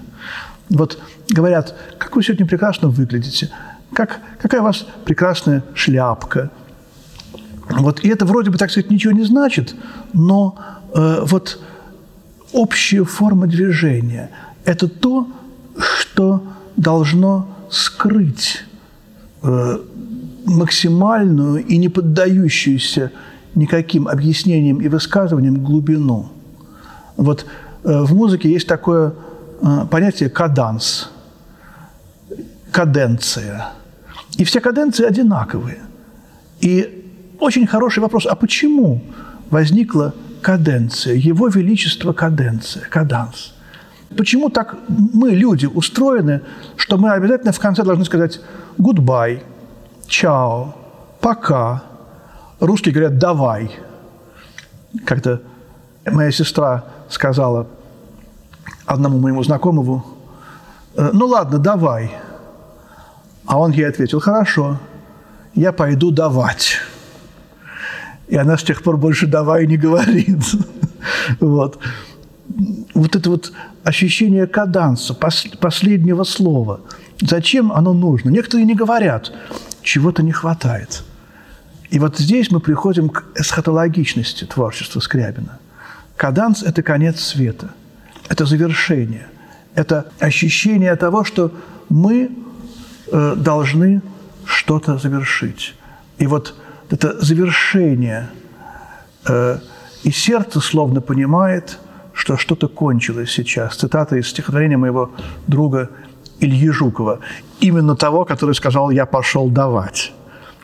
Вот 0.70 1.00
говорят, 1.30 1.76
как 1.98 2.16
вы 2.16 2.24
сегодня 2.24 2.46
прекрасно 2.46 2.88
выглядите, 2.88 3.50
как, 3.94 4.22
какая 4.42 4.62
у 4.62 4.64
вас 4.64 4.86
прекрасная 5.04 5.64
шляпка. 5.74 6.52
Вот, 7.70 8.00
и 8.00 8.08
это 8.08 8.26
вроде 8.26 8.50
бы, 8.50 8.58
так 8.58 8.72
сказать, 8.72 8.90
ничего 8.90 9.14
не 9.14 9.24
значит, 9.24 9.76
но 10.14 10.58
э, 10.96 11.24
вот 11.26 11.60
общая 12.54 13.04
форма 13.04 13.46
движения– 13.46 14.32
это 14.66 14.88
то, 14.88 15.28
что 15.78 16.44
должно 16.78 17.48
скрыть 17.70 18.64
максимальную 20.46 21.66
и 21.66 21.78
не 21.78 21.90
поддающуюся 21.90 23.12
никаким 23.56 24.08
объяснениям 24.08 24.82
и 24.82 24.88
высказываниям 24.88 25.64
глубину. 25.64 26.30
Вот 27.18 27.46
э, 27.84 28.02
в 28.02 28.16
музыке 28.16 28.52
есть 28.52 28.68
такое 28.68 29.14
э, 29.62 29.86
понятие 29.90 30.30
каданс, 30.30 31.10
каденция. 32.72 33.70
И 34.38 34.44
все 34.44 34.62
каденции 34.62 35.06
одинаковые. 35.06 35.80
И 36.62 37.06
очень 37.40 37.68
хороший 37.68 38.00
вопрос, 38.00 38.26
а 38.26 38.36
почему 38.36 39.02
возникла 39.50 40.14
каденция, 40.42 41.16
его 41.16 41.48
величество 41.48 42.14
каденция, 42.14 42.84
каданс? 42.90 43.54
Почему 44.16 44.50
так 44.50 44.76
мы, 44.88 45.32
люди, 45.32 45.66
устроены, 45.66 46.42
что 46.76 46.98
мы 46.98 47.12
обязательно 47.12 47.52
в 47.52 47.60
конце 47.60 47.84
должны 47.84 48.06
сказать 48.06 48.42
«гудбай», 48.80 49.44
«чао», 50.08 50.74
«пока», 51.20 51.84
русские 52.60 52.94
говорят 52.94 53.20
«давай». 53.20 53.72
Как-то 55.06 55.42
моя 56.06 56.32
сестра 56.32 56.86
сказала 57.10 57.68
одному 58.86 59.20
моему 59.20 59.44
знакомому, 59.44 60.06
«Э, 60.96 61.12
ну 61.14 61.28
ладно, 61.28 61.60
давай. 61.60 62.12
А 63.46 63.60
он 63.60 63.72
ей 63.72 63.88
ответил, 63.88 64.20
хорошо, 64.20 64.80
я 65.54 65.72
пойду 65.72 66.12
давать. 66.12 66.78
И 68.28 68.36
она 68.36 68.58
с 68.58 68.64
тех 68.64 68.82
пор 68.82 68.98
больше 68.98 69.28
давай 69.28 69.68
не 69.68 69.78
говорит. 69.78 70.44
Вот. 71.40 71.80
Вот 72.94 73.16
это 73.16 73.30
вот 73.30 73.54
ощущение 73.84 74.48
каданса, 74.48 75.14
последнего 75.14 76.24
слова. 76.24 76.82
Зачем 77.22 77.72
оно 77.72 77.94
нужно? 77.94 78.30
Некоторые 78.30 78.66
не 78.66 78.76
говорят, 78.76 79.32
чего-то 79.82 80.24
не 80.24 80.32
хватает– 80.32 81.04
и 81.90 81.98
вот 81.98 82.18
здесь 82.18 82.52
мы 82.52 82.60
приходим 82.60 83.10
к 83.10 83.26
эсхатологичности 83.36 84.46
творчества 84.46 85.00
Скрябина. 85.00 85.60
Каданс– 86.16 86.64
это 86.64 86.84
конец 86.84 87.20
света, 87.20 87.72
это 88.28 88.46
завершение, 88.46 89.28
это 89.74 90.12
ощущение 90.20 90.96
того, 90.96 91.24
что 91.24 91.52
мы 91.90 92.32
э, 93.12 93.36
должны 93.36 94.02
что-то 94.46 94.98
завершить. 94.98 95.76
И 96.20 96.28
вот 96.28 96.54
это 96.92 97.20
завершение, 97.24 98.30
э, 99.28 99.60
и 100.04 100.12
сердце 100.12 100.60
словно 100.60 101.02
понимает, 101.02 101.80
что 102.30 102.38
что-то 102.38 102.68
кончилось 102.68 103.32
сейчас. 103.32 103.76
Цитата 103.76 104.16
из 104.16 104.28
стихотворения 104.28 104.78
моего 104.78 105.10
друга 105.48 105.90
Ильи 106.40 106.70
Жукова. 106.70 107.22
Именно 107.60 107.96
того, 107.96 108.24
который 108.24 108.54
сказал 108.54 108.92
«я 108.92 109.08
пошел 109.08 109.50
давать». 109.50 110.14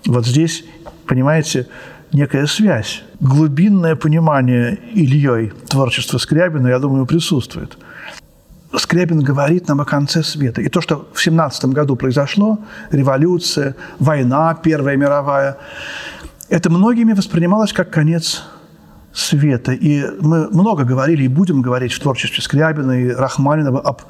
Вот 0.05 0.27
здесь 0.27 0.63
понимаете, 1.07 1.67
некая 2.13 2.45
связь. 2.45 3.03
Глубинное 3.19 3.95
понимание 3.95 4.77
Ильей 4.93 5.53
творчества 5.67 6.19
Скрябина, 6.19 6.67
я 6.67 6.77
думаю, 6.77 7.07
присутствует. 7.07 7.77
Скрябин 8.77 9.21
говорит 9.21 9.67
нам 9.67 9.81
о 9.81 9.85
конце 9.85 10.21
света. 10.21 10.61
И 10.61 10.69
то, 10.69 10.81
что 10.81 11.07
в 11.13 11.19
17 11.19 11.65
году 11.73 11.95
произошло, 11.95 12.59
революция, 12.91 13.75
война 13.97 14.53
Первая 14.53 14.97
мировая, 14.97 15.57
это 16.49 16.69
многими 16.69 17.13
воспринималось 17.13 17.73
как 17.73 17.89
конец 17.89 18.43
света. 19.15 19.71
И 19.71 20.05
мы 20.19 20.49
много 20.49 20.83
говорили 20.83 21.23
и 21.23 21.27
будем 21.29 21.61
говорить 21.61 21.93
в 21.93 21.99
творчестве 21.99 22.43
Скрябина 22.43 22.91
и 22.91 23.09
Рахманинова 23.09 23.79
об 23.79 24.01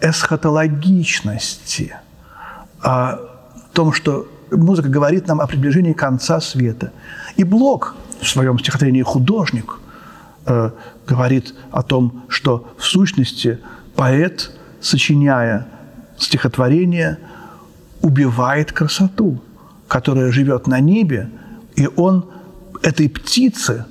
эсхатологичности, 0.00 1.96
о 2.82 3.18
том, 3.72 3.92
что 3.92 4.26
музыка 4.50 4.88
говорит 4.88 5.28
нам 5.28 5.40
о 5.40 5.46
приближении 5.46 5.92
конца 5.92 6.40
света. 6.40 6.92
И 7.36 7.44
Блок 7.44 7.94
в 8.20 8.28
своем 8.28 8.58
стихотворении 8.58 9.02
«Художник» 9.02 9.78
э, 10.46 10.70
говорит 11.06 11.54
о 11.70 11.82
том, 11.84 12.24
что 12.28 12.68
в 12.78 12.84
сущности 12.84 13.60
поэт, 13.94 14.50
сочиняя 14.80 15.68
стихотворение, 16.18 17.18
убивает 18.02 18.72
красоту, 18.72 19.40
которая 19.86 20.32
живет 20.32 20.66
на 20.66 20.80
небе, 20.80 21.30
и 21.76 21.88
он 21.96 22.28
этой 22.82 23.08
птице 23.08 23.86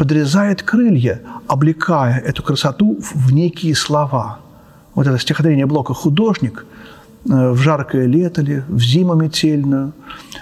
подрезает 0.00 0.62
крылья, 0.62 1.20
облекая 1.46 2.18
эту 2.18 2.42
красоту 2.42 2.98
в 3.14 3.32
некие 3.32 3.74
слова. 3.74 4.38
Вот 4.94 5.06
это 5.06 5.18
стихотворение 5.18 5.66
Блока 5.66 5.94
«Художник»– 5.94 6.64
Э, 7.28 7.50
в 7.50 7.56
жаркое 7.58 8.06
лето 8.06 8.40
ли, 8.40 8.62
в 8.68 8.80
зиму 8.80 9.14
метельную, 9.14 9.92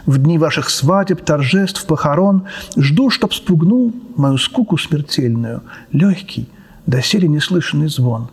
в 0.07 0.19
дни 0.19 0.39
ваших 0.39 0.71
свадеб, 0.71 1.25
торжеств, 1.25 1.85
похорон, 1.87 2.45
жду, 2.77 3.11
чтоб 3.11 3.35
спугнул 3.35 3.93
мою 4.17 4.39
скуку 4.39 4.79
смертельную, 4.79 5.63
легкий, 5.93 6.49
доселе 6.87 7.27
неслышанный 7.27 7.89
звон. 7.89 8.29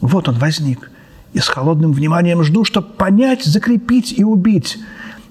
Вот 0.00 0.28
он 0.28 0.36
возник, 0.36 0.90
и 1.34 1.38
с 1.38 1.48
холодным 1.48 1.92
вниманием 1.92 2.42
жду, 2.42 2.64
чтоб 2.64 2.96
понять, 2.96 3.44
закрепить 3.44 4.18
и 4.18 4.24
убить. 4.24 4.78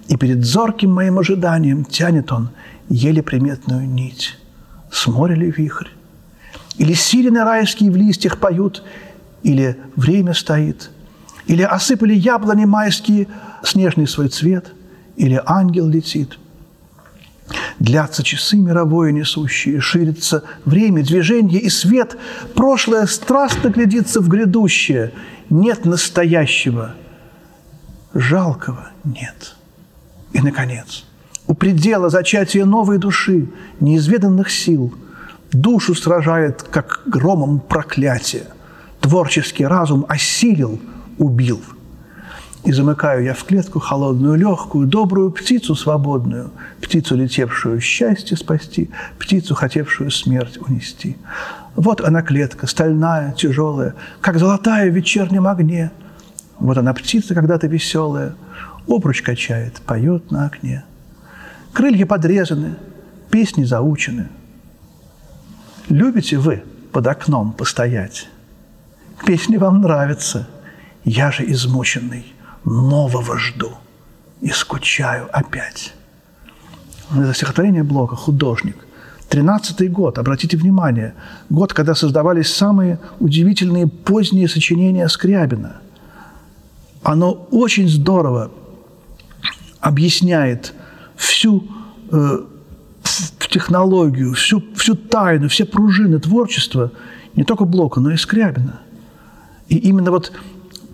И 0.08 0.15
перед 0.15 0.45
зорким 0.45 0.93
моим 0.93 1.17
ожиданием 1.17 1.84
тянет 1.84 2.32
он 2.32 2.49
еле 2.89 3.23
приметную 3.23 3.88
нить. 3.88 4.38
С 4.91 5.08
моря 5.08 5.36
ли 5.36 5.49
вихрь? 5.49 5.88
Или 6.77 6.93
сирены 6.93 7.43
райские 7.43 7.91
в 7.91 7.95
листьях 7.95 8.38
поют, 8.38 8.84
или 9.43 9.77
время 9.95 10.34
стоит– 10.34 10.91
или 11.47 11.63
осыпали 11.63 12.13
яблони 12.13 12.65
майские 12.65 13.27
снежный 13.63 14.08
свой 14.08 14.30
цвет, 14.30 14.73
или 15.15 15.41
ангел 15.45 15.88
летит. 15.88 16.38
Длятся 17.80 18.23
часы 18.23 18.58
мировое 18.58 19.12
несущие, 19.12 19.82
ширится 19.82 20.43
время, 20.65 21.04
движение 21.04 21.60
и 21.60 21.69
свет. 21.69 22.17
Прошлое 22.56 23.06
страстно 23.08 23.69
глядится 23.69 24.21
в 24.21 24.30
грядущее. 24.30 25.12
Нет 25.49 25.84
настоящего. 25.84 26.95
Жалкого 28.13 28.89
нет. 29.03 29.55
И, 30.32 30.39
наконец, 30.39 31.05
у 31.52 31.54
предела 31.54 32.10
зачатия 32.10 32.64
новой 32.64 32.97
души, 32.97 33.49
неизведанных 33.82 34.49
сил, 34.49 34.93
душу 35.52 35.93
сражает, 35.95 36.64
как 36.64 37.02
громом 37.06 37.60
проклятие. 37.60 38.45
Творческий 39.02 39.66
разум 39.66 40.06
осилил– 40.08 40.80
убил. 41.18 41.60
И 42.64 42.72
замыкаю 42.72 43.26
я 43.26 43.34
в 43.34 43.43
клетку 43.43 43.80
холодную, 43.80 44.36
легкую, 44.36 44.88
добрую 44.88 45.30
птицу 45.32 45.76
свободную, 45.76 46.52
птицу, 46.80 47.18
летевшую 47.18 47.82
счастье 47.82 48.38
спасти, 48.38 48.89
птицу, 49.20 49.54
хотевшую 49.54 50.10
смерть 50.10 50.58
унести. 50.58 51.18
Вот 51.76 51.99
она 51.99 52.22
клетка, 52.22 52.66
стальная, 52.66 53.34
тяжелая, 53.34 53.95
как 54.22 54.39
золотая 54.39 54.89
в 54.89 54.95
вечернем 54.95 55.47
огне. 55.47 55.91
Вот 56.60 56.78
она 56.78 56.93
птица 56.93 57.36
когда-то 57.36 57.68
веселая, 57.68 58.36
обруч 58.88 59.22
качает, 59.22 59.82
поет 59.82 60.32
на 60.32 60.45
окне. 60.45 60.86
Крылья 61.74 62.05
подрезаны, 62.05 62.76
песни 63.30 63.63
заучены. 63.63 64.30
Любите 65.89 66.38
вы 66.38 66.63
под 66.91 67.07
окном 67.07 67.53
постоять. 67.53 68.28
Песни 69.26 69.57
вам 69.57 69.82
нравятся, 69.82 70.47
я 71.05 71.32
же 71.32 71.49
измученный, 71.51 72.26
нового 72.65 73.38
жду 73.38 73.72
и 74.41 74.49
скучаю 74.49 75.30
опять. 75.32 75.93
Это 77.15 77.34
стихотворение 77.34 77.84
Блока 77.84 78.15
«Художник». 78.15 78.78
Тринадцатый 79.30 79.88
год, 79.88 80.17
обратите 80.17 80.57
внимание, 80.57 81.13
год, 81.49 81.74
когда 81.74 81.95
создавались 81.95 82.53
самые 82.53 82.99
удивительные 83.19 83.88
поздние 83.88 84.49
сочинения 84.49 85.07
Скрябина. 85.07 85.78
Оно 87.01 87.32
очень 87.51 87.88
здорово 87.88 88.51
объясняет 89.80 90.74
всю 91.22 91.67
э, 92.11 92.39
технологию, 93.49 94.34
всю, 94.34 94.63
всю 94.76 94.95
тайну, 94.95 95.47
все 95.47 95.65
пружины 95.65 96.19
творчества 96.19 96.91
не 97.36 97.43
только 97.43 97.65
Блока, 97.65 97.99
но 97.99 98.11
и 98.11 98.17
Скрябина. 98.17 98.82
И 99.69 99.78
именно 99.78 100.11
вот 100.11 100.32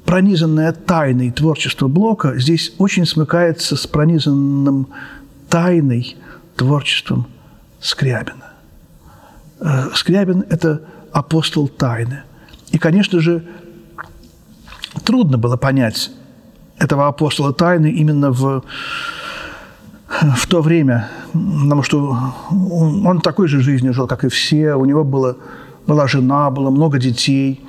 пронизанное 0.05 0.71
тайной 0.73 1.31
творчество 1.31 1.87
Блока 1.87 2.37
здесь 2.37 2.73
очень 2.77 3.05
смыкается 3.05 3.75
с 3.75 3.87
пронизанным 3.87 4.87
тайной 5.49 6.17
творчеством 6.55 7.27
Скрябина. 7.79 8.53
Э, 9.59 9.89
Скрябин– 9.93 10.43
это 10.49 10.81
апостол 11.11 11.67
тайны. 11.67 12.23
И, 12.71 12.77
конечно 12.77 13.21
же, 13.21 13.45
трудно 15.05 15.37
было 15.37 15.57
понять 15.57 16.11
этого 16.77 17.07
апостола 17.07 17.53
тайны 17.53 17.91
именно 17.91 18.31
в, 18.31 18.63
в 20.07 20.47
то 20.47 20.61
время, 20.61 21.09
потому 21.33 21.83
что 21.83 22.17
он, 22.49 23.05
он 23.05 23.21
такой 23.21 23.47
же 23.47 23.61
жизнью 23.61 23.93
жил, 23.93 24.07
как 24.07 24.23
и 24.23 24.29
все. 24.29 24.75
У 24.75 24.85
него 24.85 25.03
было, 25.03 25.35
была 25.85 26.07
жена, 26.07 26.49
было 26.49 26.69
много 26.69 26.97
детей. 26.97 27.61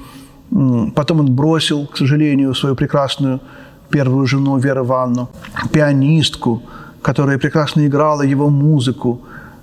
Потом 0.95 1.21
он 1.21 1.35
бросил, 1.35 1.87
к 1.87 1.97
сожалению, 1.97 2.55
свою 2.55 2.75
прекрасную 2.75 3.41
первую 3.91 4.27
жену 4.27 4.59
Веру 4.59 4.85
Ивановну, 4.85 5.29
пианистку, 5.73 6.63
которая 7.03 7.39
прекрасно 7.39 7.87
играла 7.87 8.23
его 8.23 8.51
музыку. 8.51 9.21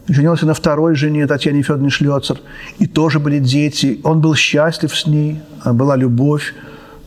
Женился 0.07 0.45
на 0.45 0.53
второй 0.53 0.95
жене 0.95 1.25
Татьяне 1.27 1.63
Федоровне 1.63 1.89
Шлёцер. 1.89 2.37
И 2.77 2.87
тоже 2.87 3.19
были 3.19 3.39
дети. 3.39 3.99
Он 4.03 4.21
был 4.21 4.35
счастлив 4.35 4.95
с 4.95 5.07
ней, 5.07 5.39
была 5.65 5.95
любовь. 5.95 6.53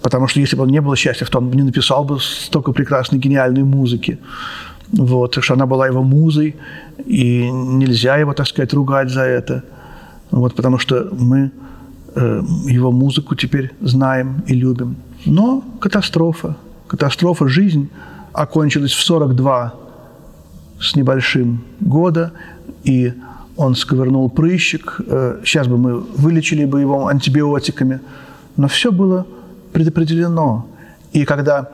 Потому 0.03 0.29
что 0.29 0.41
если 0.41 0.57
бы 0.57 0.63
он 0.63 0.71
не 0.71 0.81
был 0.81 0.97
счастлив, 0.97 1.29
то 1.29 1.39
он 1.39 1.51
не 1.51 1.63
написал 1.63 2.05
бы 2.05 2.19
столько 2.21 2.73
прекрасной, 2.73 3.19
гениальной 3.19 3.63
музыки. 3.63 4.19
Вот, 4.93 5.39
что 5.43 5.55
она 5.55 5.67
была 5.67 5.87
его 5.87 6.03
музой, 6.03 6.57
и 7.05 7.51
нельзя 7.51 8.17
его, 8.17 8.33
так 8.33 8.47
сказать, 8.47 8.73
ругать 8.73 9.11
за 9.11 9.23
это. 9.23 9.63
Вот, 10.31 10.55
потому 10.55 10.79
что 10.79 11.09
мы 11.13 11.51
э, 12.15 12.43
его 12.67 12.91
музыку 12.91 13.35
теперь 13.35 13.73
знаем 13.81 14.43
и 14.47 14.55
любим. 14.55 14.97
Но 15.27 15.63
катастрофа, 15.81 16.57
катастрофа, 16.87 17.49
жизнь 17.49 17.91
окончилась 18.33 18.93
в 18.93 19.01
42 19.01 19.75
с 20.81 20.97
небольшим 20.97 21.65
года, 21.81 22.33
и 22.85 23.13
он 23.57 23.75
сковырнул 23.75 24.31
прыщик. 24.31 25.01
Э, 25.07 25.41
сейчас 25.45 25.67
бы 25.67 25.77
мы 25.77 25.99
вылечили 25.99 26.65
бы 26.65 26.81
его 26.81 27.09
антибиотиками, 27.09 28.01
но 28.57 28.69
все 28.69 28.91
было 28.91 29.27
предопределено. 29.73 30.67
И 31.13 31.25
когда 31.25 31.69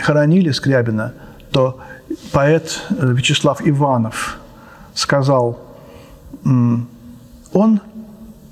хоронили 0.00 0.50
Скрябина, 0.50 1.12
то 1.50 1.80
поэт 2.32 2.82
э, 2.90 3.12
Вячеслав 3.12 3.60
Иванов 3.66 4.38
сказал, 4.94 5.60
он 7.52 7.80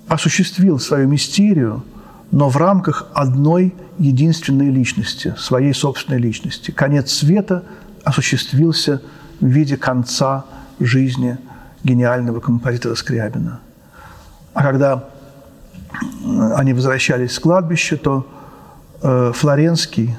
осуществил 0.09 0.78
свою 0.78 1.09
мистерию, 1.09 1.82
но 2.30 2.48
в 2.48 2.56
рамках 2.56 3.06
одной 3.14 3.74
единственной 3.98 4.70
личности, 4.70 5.34
своей 5.38 5.72
собственной 5.72 6.18
личности. 6.18 6.70
Конец 6.70 7.12
света 7.12 7.64
осуществился 8.04 9.02
в 9.40 9.46
виде 9.46 9.76
конца 9.76 10.44
жизни 10.78 11.38
гениального 11.82 12.40
композитора 12.40 12.94
Скрябина. 12.94 13.61
А 14.54 14.62
когда 14.62 15.09
они 16.56 16.72
возвращались 16.72 17.32
с 17.32 17.38
кладбища, 17.38 17.96
то 17.96 18.26
Э, 19.00 19.32
Флоренский, 19.32 20.16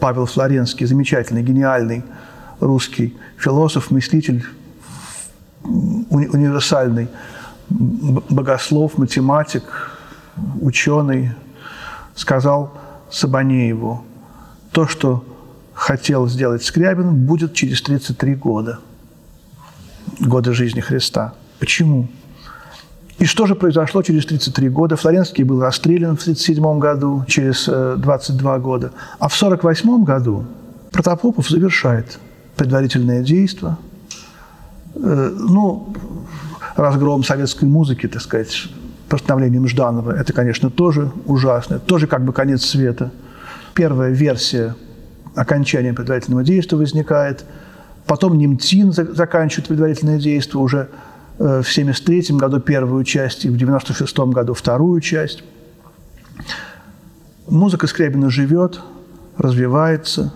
Павел 0.00 0.26
Флоренский, 0.26 0.86
замечательный, 0.86 1.42
гениальный 1.42 2.02
русский 2.60 3.16
философ, 3.36 3.90
мыслитель, 3.90 4.44
универсальный, 5.64 7.08
богослов, 7.68 8.98
математик, 8.98 9.64
ученый, 10.60 11.32
сказал 12.14 12.72
Сабанееву, 13.10 14.04
то, 14.72 14.86
что 14.86 15.24
хотел 15.74 16.28
сделать 16.28 16.64
Скрябин, 16.64 17.26
будет 17.26 17.54
через 17.54 17.82
33 17.82 18.34
года, 18.34 18.78
года 20.20 20.52
жизни 20.52 20.80
Христа. 20.80 21.34
Почему? 21.58 22.08
И 23.18 23.26
что 23.26 23.46
же 23.46 23.54
произошло 23.54 24.02
через 24.02 24.24
33 24.26 24.68
года? 24.70 24.96
Флоренский 24.96 25.44
был 25.44 25.60
расстрелян 25.60 26.16
в 26.16 26.22
1937 26.22 26.78
году, 26.78 27.24
через 27.28 27.66
22 27.66 28.56
э, 28.56 28.60
года. 28.60 28.92
А 29.18 29.28
в 29.28 29.36
1948 29.36 30.04
году 30.04 30.46
Протопопов 30.90 31.48
завершает 31.48 32.18
предварительное 32.60 33.22
действие. 33.22 33.76
Э, 34.94 35.34
ну, 35.38 35.94
разгром 36.76 37.24
советской 37.24 37.64
музыки, 37.64 38.06
так 38.06 38.22
сказать, 38.22 38.68
постановлением 39.08 39.66
Жданова, 39.66 40.12
это, 40.12 40.32
конечно, 40.32 40.70
тоже 40.70 41.10
ужасно. 41.26 41.78
Тоже 41.78 42.06
как 42.06 42.24
бы 42.24 42.32
конец 42.32 42.64
света. 42.64 43.10
Первая 43.74 44.10
версия 44.10 44.76
окончания 45.34 45.92
предварительного 45.92 46.44
действия 46.44 46.78
возникает. 46.78 47.44
Потом 48.06 48.38
Немцин 48.38 48.92
заканчивает 48.92 49.68
предварительное 49.68 50.18
действие 50.18 50.60
уже 50.62 50.88
Э, 51.40 51.62
в 51.62 51.70
1973 51.72 52.36
году 52.36 52.60
первую 52.60 53.02
часть 53.04 53.46
и 53.46 53.48
в 53.48 53.54
1996 53.54 54.18
году 54.34 54.52
вторую 54.52 55.00
часть. 55.00 55.42
Музыка 57.48 57.86
Скрябина 57.86 58.28
живет, 58.28 58.80
развивается, 59.38 60.34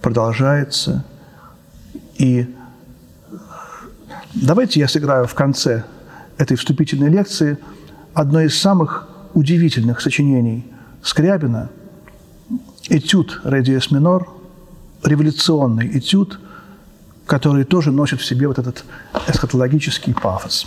продолжается. 0.00 1.04
И 2.18 2.46
давайте 4.34 4.80
я 4.80 4.88
сыграю 4.88 5.26
в 5.26 5.34
конце 5.34 5.84
этой 6.38 6.56
вступительной 6.56 7.10
лекции 7.10 7.58
одно 8.14 8.40
из 8.40 8.58
самых 8.58 9.08
удивительных 9.34 10.00
сочинений 10.00 10.66
Скрябина– 11.02 11.70
этюд 12.88 13.40
«Ре 13.44 13.62
диез 13.62 13.90
минор», 13.90 14.28
революционный 15.04 15.98
этюд– 15.98 16.40
который 17.26 17.64
тоже 17.64 17.90
носит 17.90 18.20
в 18.20 18.24
себе 18.24 18.48
вот 18.48 18.58
этот 18.58 18.84
эсхатологический 19.26 20.14
пафос. 20.14 20.66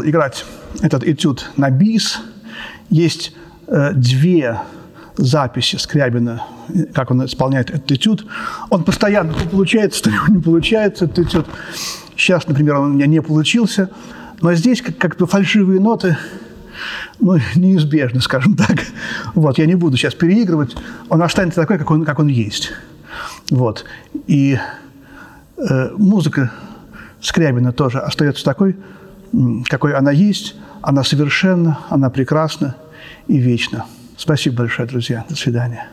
Любил 0.00 0.08
играть 0.08 0.44
этот 0.82 1.04
этюд 1.04 1.50
на 1.56 1.70
бис. 1.70 2.20
Есть 2.88 3.32
э, 3.66 3.92
две 3.92 4.60
записи 5.16 5.76
Скрябина, 5.76 6.42
как 6.94 7.10
он 7.10 7.24
исполняет 7.24 7.70
этот 7.70 7.92
этюд. 7.92 8.26
Он 8.70 8.84
постоянно 8.84 9.32
то 9.32 9.48
получается, 9.48 10.04
то 10.04 10.10
не 10.28 10.40
получается 10.40 11.04
этот 11.04 11.26
этюд. 11.26 11.46
Сейчас, 12.16 12.46
например, 12.48 12.76
он 12.76 12.90
у 12.90 12.94
меня 12.94 13.06
не 13.06 13.20
получился. 13.20 13.90
Но 14.40 14.54
здесь 14.54 14.82
как, 14.82 14.96
как 14.96 15.16
бы 15.16 15.26
фальшивые 15.26 15.80
ноты 15.80 16.16
ну, 17.18 17.36
неизбежны, 17.54 18.20
скажем 18.20 18.56
так. 18.56 18.78
Вот, 19.34 19.58
я 19.58 19.66
не 19.66 19.74
буду 19.74 19.96
сейчас 19.96 20.14
переигрывать. 20.14 20.74
Он 21.08 21.22
останется 21.22 21.60
такой, 21.60 21.78
как 21.78 21.90
он, 21.90 22.04
как 22.04 22.18
он 22.18 22.28
есть. 22.28 22.72
Вот. 23.50 23.84
И 24.26 24.58
э, 25.56 25.90
музыка 25.96 26.50
Скрябина 27.20 27.72
тоже 27.72 27.98
остается 27.98 28.44
такой, 28.44 28.76
какой 29.68 29.94
она 29.94 30.10
есть. 30.10 30.56
Она 30.82 31.04
совершенна, 31.04 31.78
она 31.88 32.10
прекрасна 32.10 32.76
и 33.28 33.38
вечна. 33.38 33.86
Спасибо 34.16 34.56
большое, 34.58 34.88
друзья. 34.88 35.24
До 35.28 35.36
свидания. 35.36 35.88